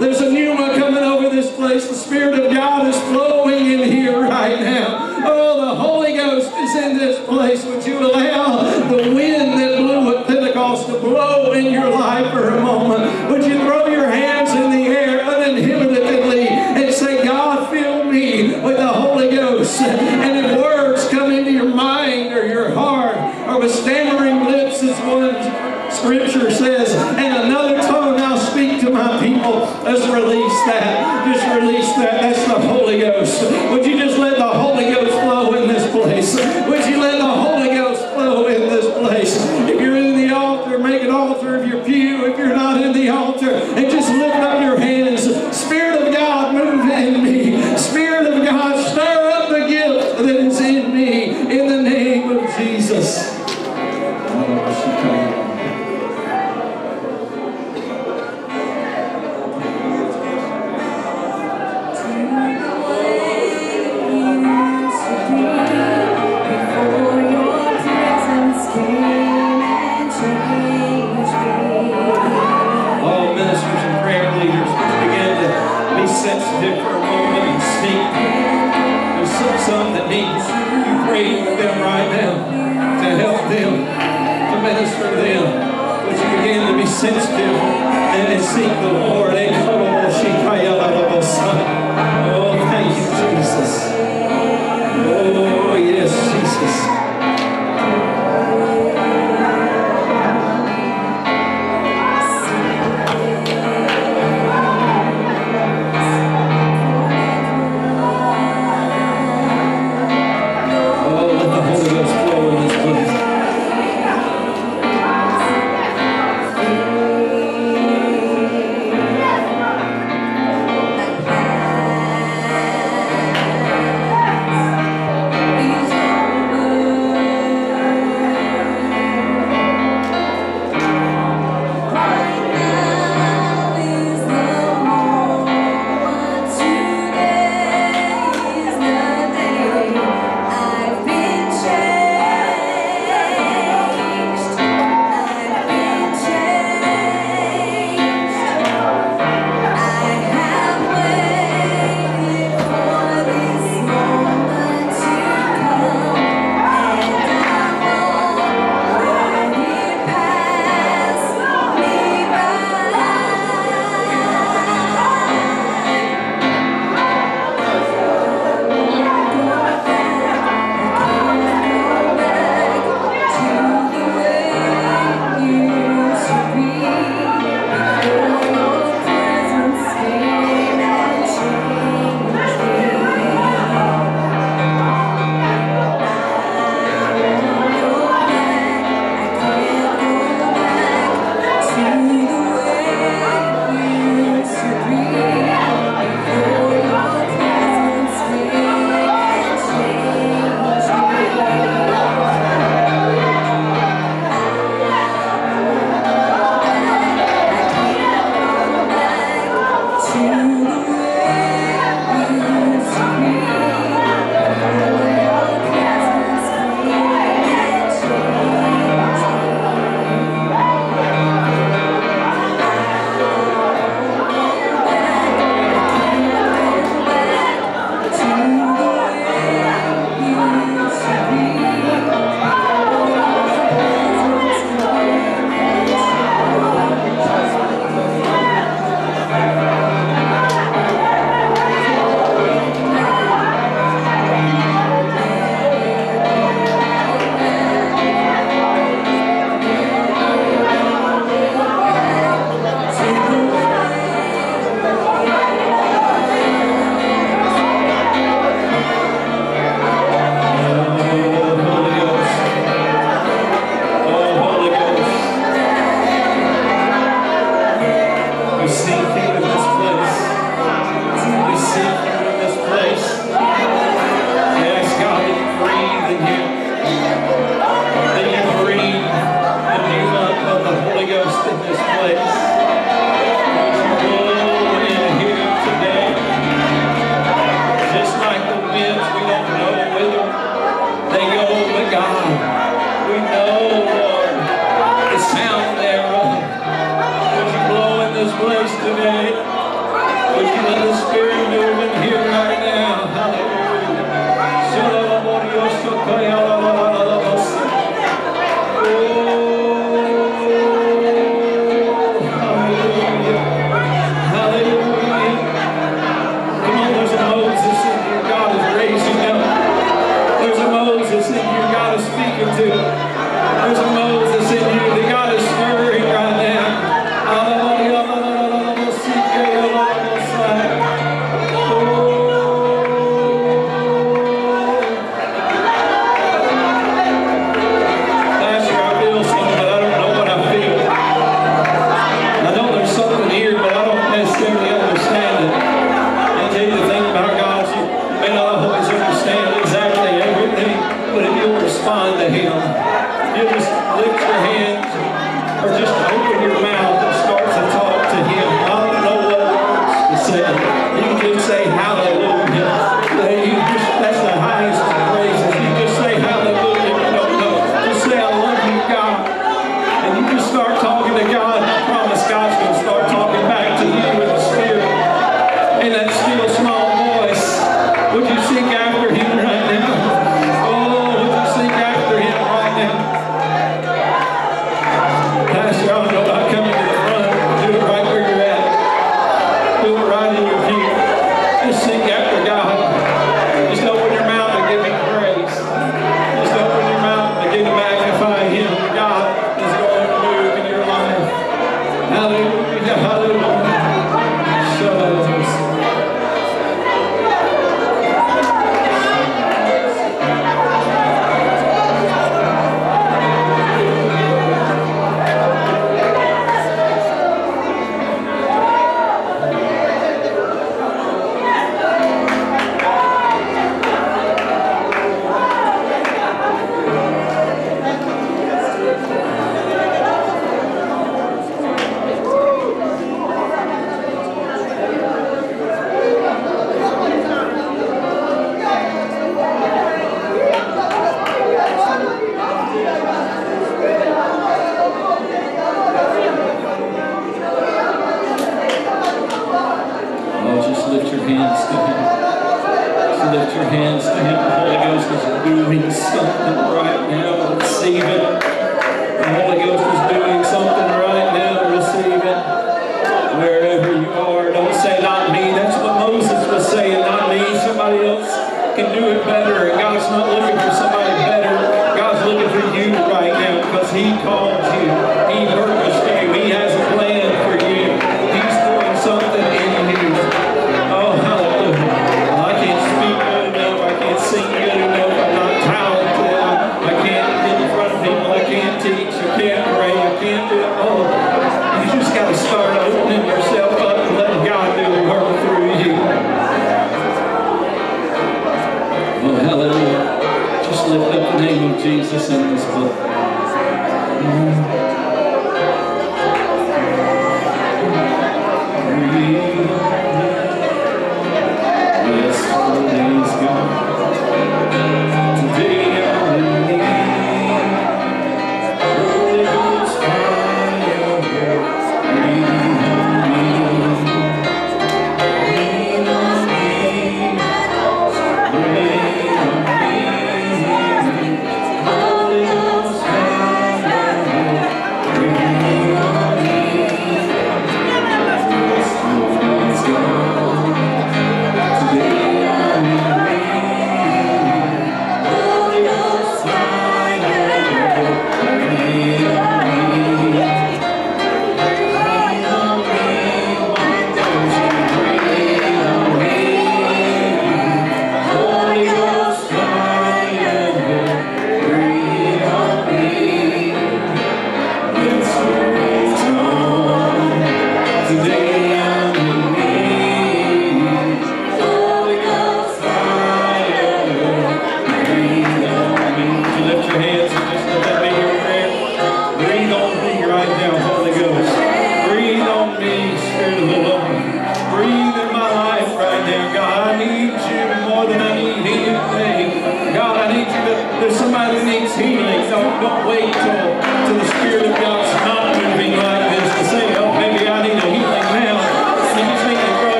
[0.00, 1.88] There's a pneuma coming over this place.
[1.88, 3.37] The Spirit of God is flowing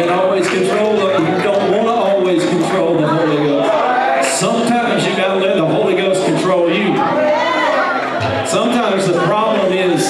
[0.00, 4.40] Can't always control the, you don't want to always control the Holy Ghost.
[4.40, 6.96] Sometimes you got to let the Holy Ghost control you.
[8.46, 10.00] Sometimes the problem is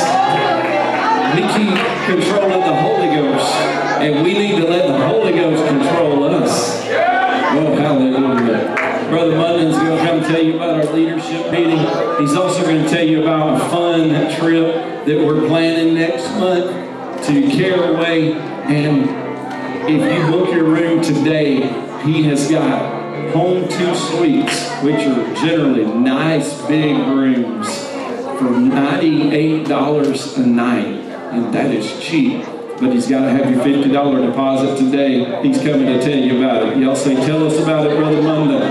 [1.35, 1.77] we keep
[2.07, 3.53] controlling the Holy Ghost,
[4.01, 6.85] and we need to let the Holy Ghost control us.
[6.87, 9.09] Oh, hallelujah.
[9.11, 11.81] Brother Munden's going to come tell you about our leadership meeting.
[12.21, 17.27] He's also going to tell you about a fun trip that we're planning next month
[17.27, 18.35] to Caraway.
[18.35, 19.20] And
[19.99, 21.57] if you book your room today,
[22.05, 22.93] he has got
[23.33, 27.69] Home2 Suites, which are generally nice big rooms
[28.39, 30.87] for $98 a night.
[31.33, 32.45] And that is cheap.
[32.81, 35.43] But he's got to have your $50 deposit today.
[35.43, 36.79] He's coming to tell you about it.
[36.79, 38.63] Y'all say, tell us about it, Brother Mundo.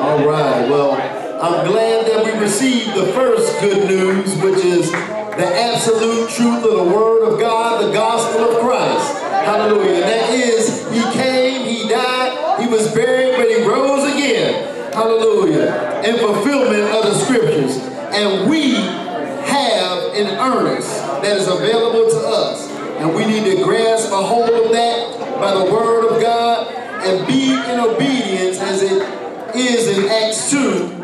[0.00, 0.92] All right, well,
[1.40, 4.90] I'm glad that we received the first good news, which is
[5.36, 9.22] the absolute truth of the Word of God, the gospel of Christ.
[9.22, 9.94] Hallelujah.
[9.94, 14.92] And that is, He came, He died, He was buried, but He rose again.
[14.92, 16.02] Hallelujah.
[16.04, 17.78] In fulfillment of the scriptures.
[18.12, 20.90] And we have an earnest
[21.22, 22.68] that is available to us.
[23.00, 27.26] And we need to grasp a hold of that by the Word of God and
[27.26, 31.01] be in obedience as it is in Acts 2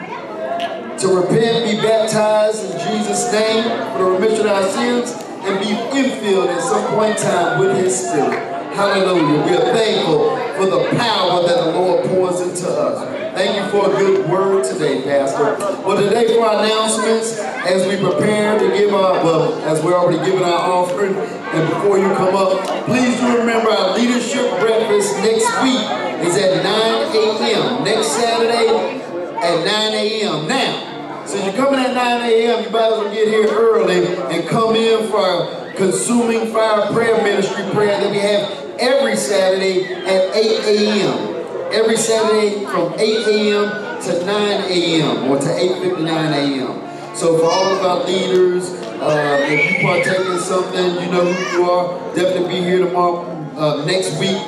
[1.00, 3.62] to repent, be baptized in Jesus' name
[3.92, 5.12] for the remission of our sins,
[5.46, 8.58] and be infilled at some point in time with His Spirit.
[8.74, 9.44] Hallelujah.
[9.44, 13.18] We are thankful for the power that the Lord pours into us.
[13.34, 15.56] Thank you for a good word today, Pastor.
[15.86, 20.24] Well, today for our announcements, as we prepare to give our, well, as we're already
[20.24, 25.46] giving our offering, and before you come up, please do remember our leadership breakfast next
[25.62, 25.86] week
[26.26, 26.66] is at 9
[27.14, 27.84] a.m.
[27.84, 29.00] Next Saturday
[29.40, 30.48] at 9 a.m.
[30.48, 30.88] Now,
[31.28, 34.74] since you're coming at 9 a.m., you might as well get here early and come
[34.74, 38.50] in for consuming fire prayer ministry prayer that we have
[38.80, 41.70] every Saturday at 8 a.m.
[41.70, 44.00] Every Saturday from 8 a.m.
[44.02, 45.30] to 9 a.m.
[45.30, 47.14] or to 8.59 a.m.
[47.14, 51.59] So for all of our leaders, uh, if you partake in something, you know who
[51.59, 53.26] you are, definitely be here tomorrow,
[53.59, 54.38] uh, next week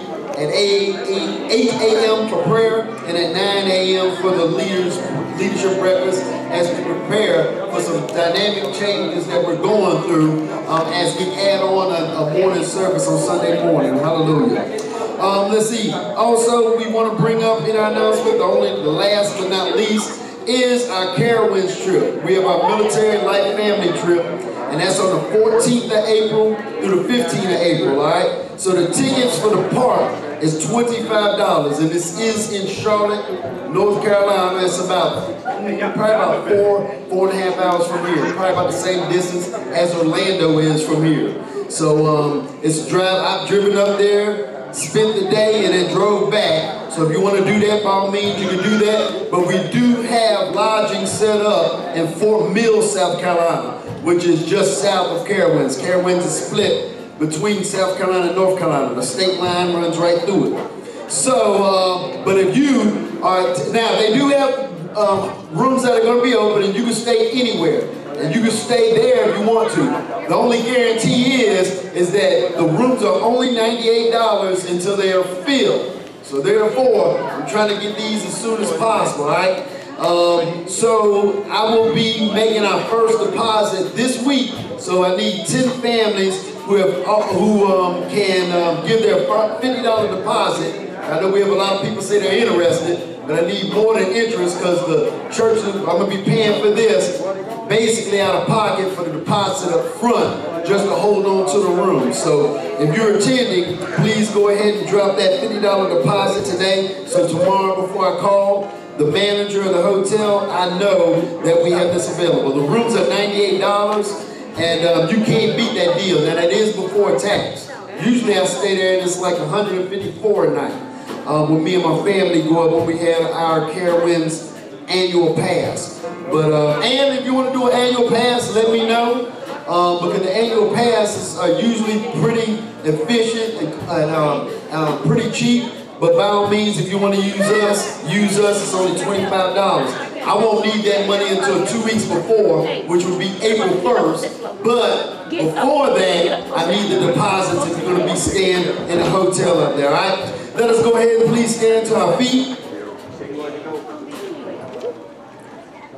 [0.41, 2.29] at 8, 8, 8 a.m.
[2.31, 4.17] for prayer and at 9 a.m.
[4.23, 4.97] for the leaders
[5.37, 11.17] leadership breakfast as we prepare for some dynamic changes that we're going through um, as
[11.19, 13.95] we add on a, a morning service on Sunday morning.
[13.95, 14.81] Hallelujah.
[15.21, 15.93] Um, let's see.
[15.93, 19.77] Also, we want to bring up in our announcement, the only the last but not
[19.77, 22.25] least, is our Carowinds trip.
[22.25, 27.03] We have our military life family trip, and that's on the 14th of April through
[27.03, 28.61] the 15th of April, all right?
[28.61, 34.65] So the tickets for the park is $25, and this is in Charlotte, North Carolina.
[34.65, 38.33] It's about, probably about four, four and a half hours from here.
[38.33, 41.45] Probably about the same distance as Orlando is from here.
[41.71, 46.31] So um, it's a drive, I've driven up there, spent the day, and then drove
[46.31, 46.91] back.
[46.93, 49.29] So if you want to do that, by all means, you can do that.
[49.31, 54.81] But we do have lodging set up in Fort Mill, South Carolina, which is just
[54.81, 55.79] south of Carowinds.
[55.81, 58.95] Carowinds is split between South Carolina and North Carolina.
[58.95, 61.11] The state line runs right through it.
[61.11, 63.43] So, uh, but if you are,
[63.73, 66.95] now they do have um, rooms that are going to be open and you can
[66.95, 67.89] stay anywhere.
[68.17, 69.83] And you can stay there if you want to.
[70.29, 75.97] The only guarantee is, is that the rooms are only $98 until they are filled.
[76.23, 79.67] So therefore, I'm trying to get these as soon as possible, all right?
[79.99, 84.53] Um, so I will be making our first deposit this week.
[84.79, 89.27] So I need 10 families who have uh, who um, can um, give their
[89.61, 90.89] fifty dollar deposit.
[91.03, 93.99] I know we have a lot of people say they're interested, but I need more
[93.99, 97.21] than interest because the church I'm gonna be paying for this
[97.69, 101.83] basically out of pocket for the deposit up front just to hold on to the
[101.83, 102.13] room.
[102.13, 107.05] So if you're attending, please go ahead and drop that $50 deposit today.
[107.07, 111.95] So tomorrow before I call the manager of the hotel, I know that we have
[111.95, 112.53] this available.
[112.53, 114.30] The rooms are $98
[114.61, 116.19] and um, you can't beat that deal.
[116.21, 117.71] Now that is before tax.
[118.05, 121.27] Usually I stay there and it's like 154 a night.
[121.27, 124.57] Um, when me and my family go up when we have our Carowinds
[124.89, 126.01] annual pass.
[126.31, 129.33] But uh, and if you want to do an annual pass, let me know.
[129.67, 135.73] Um, because the annual passes are usually pretty efficient and, and um, uh, pretty cheap.
[136.01, 138.63] But by all means, if you want to use us, use us.
[138.63, 140.10] It's only $25.
[140.23, 144.63] I won't need that money until two weeks before, which would be April 1st.
[144.63, 149.09] But before that, I need the deposits if you're going to be staying in a
[149.09, 150.19] hotel up there, all right?
[150.55, 152.59] Let us go ahead and please stand to our feet.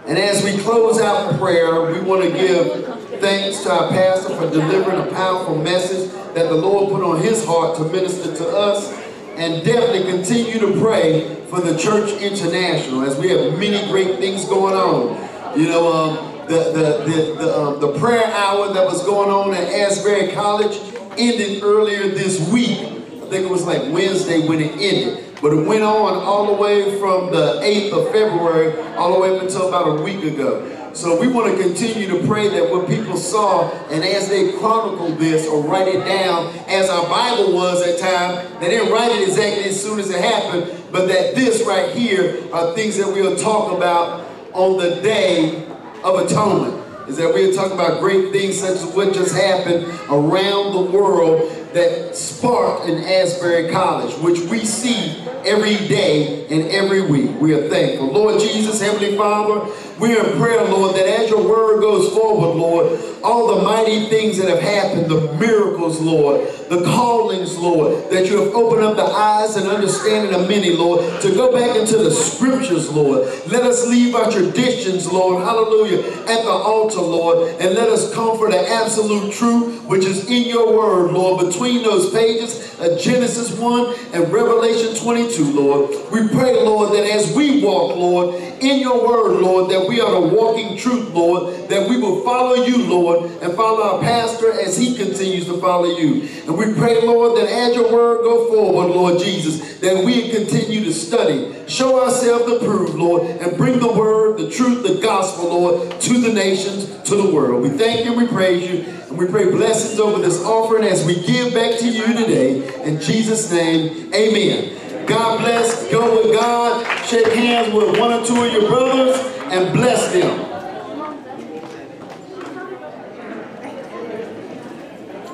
[0.07, 4.51] And as we close out prayer, we want to give thanks to our pastor for
[4.51, 9.02] delivering a powerful message that the Lord put on his heart to minister to us.
[9.37, 14.45] And definitely continue to pray for the Church International as we have many great things
[14.45, 15.59] going on.
[15.59, 19.55] You know, um, the, the, the, the, um, the prayer hour that was going on
[19.55, 20.79] at Asbury College
[21.17, 22.79] ended earlier this week.
[22.79, 25.41] I think it was like Wednesday when it ended.
[25.41, 29.37] But it went on all the way from the 8th of February all the way
[29.37, 30.82] up until about a week ago.
[30.95, 35.09] So we want to continue to pray that what people saw and as they chronicle
[35.15, 39.27] this or write it down as our Bible was at time, they didn't write it
[39.27, 43.37] exactly as soon as it happened, but that this right here are things that we'll
[43.37, 45.67] talk about on the day
[46.05, 46.79] of atonement.
[47.09, 51.51] Is that we're talking about great things such as what just happened around the world
[51.73, 57.31] that sparked in Asbury College, which we see every day and every week.
[57.41, 58.09] We are thankful.
[58.13, 62.57] Lord Jesus, Heavenly Father, we are in prayer, Lord, that as your word goes forward,
[62.57, 68.27] Lord, all the mighty things that have happened, the miracles, Lord, the callings, Lord, that
[68.27, 71.99] you have opened up the eyes and understanding of many, Lord, to go back into
[71.99, 73.29] the scriptures, Lord.
[73.47, 78.37] Let us leave our traditions, Lord, hallelujah, at the altar, Lord, and let us come
[78.37, 83.57] for the absolute truth, which is in your word, Lord, between those pages of Genesis
[83.57, 85.91] 1 and Revelation 22, Lord.
[86.11, 90.23] We pray, Lord, that as we walk, Lord, in your word, Lord, that we are
[90.23, 94.79] the walking truth, Lord, that we will follow you, Lord, and follow our pastor as
[94.79, 96.27] he continues to follow you.
[96.47, 100.83] And we pray, Lord, that as your word go forward, Lord Jesus, that we continue
[100.85, 106.01] to study, show ourselves approved, Lord, and bring the word, the truth, the gospel, Lord,
[106.01, 107.63] to the nations, to the world.
[107.63, 111.21] We thank you, we praise you, and we pray blessings over this offering as we
[111.27, 112.83] give back to you today.
[112.85, 115.07] In Jesus' name, amen.
[115.07, 115.91] God bless.
[115.91, 116.87] Go with God.
[117.05, 120.52] Shake hands with one or two of your brothers and bless them.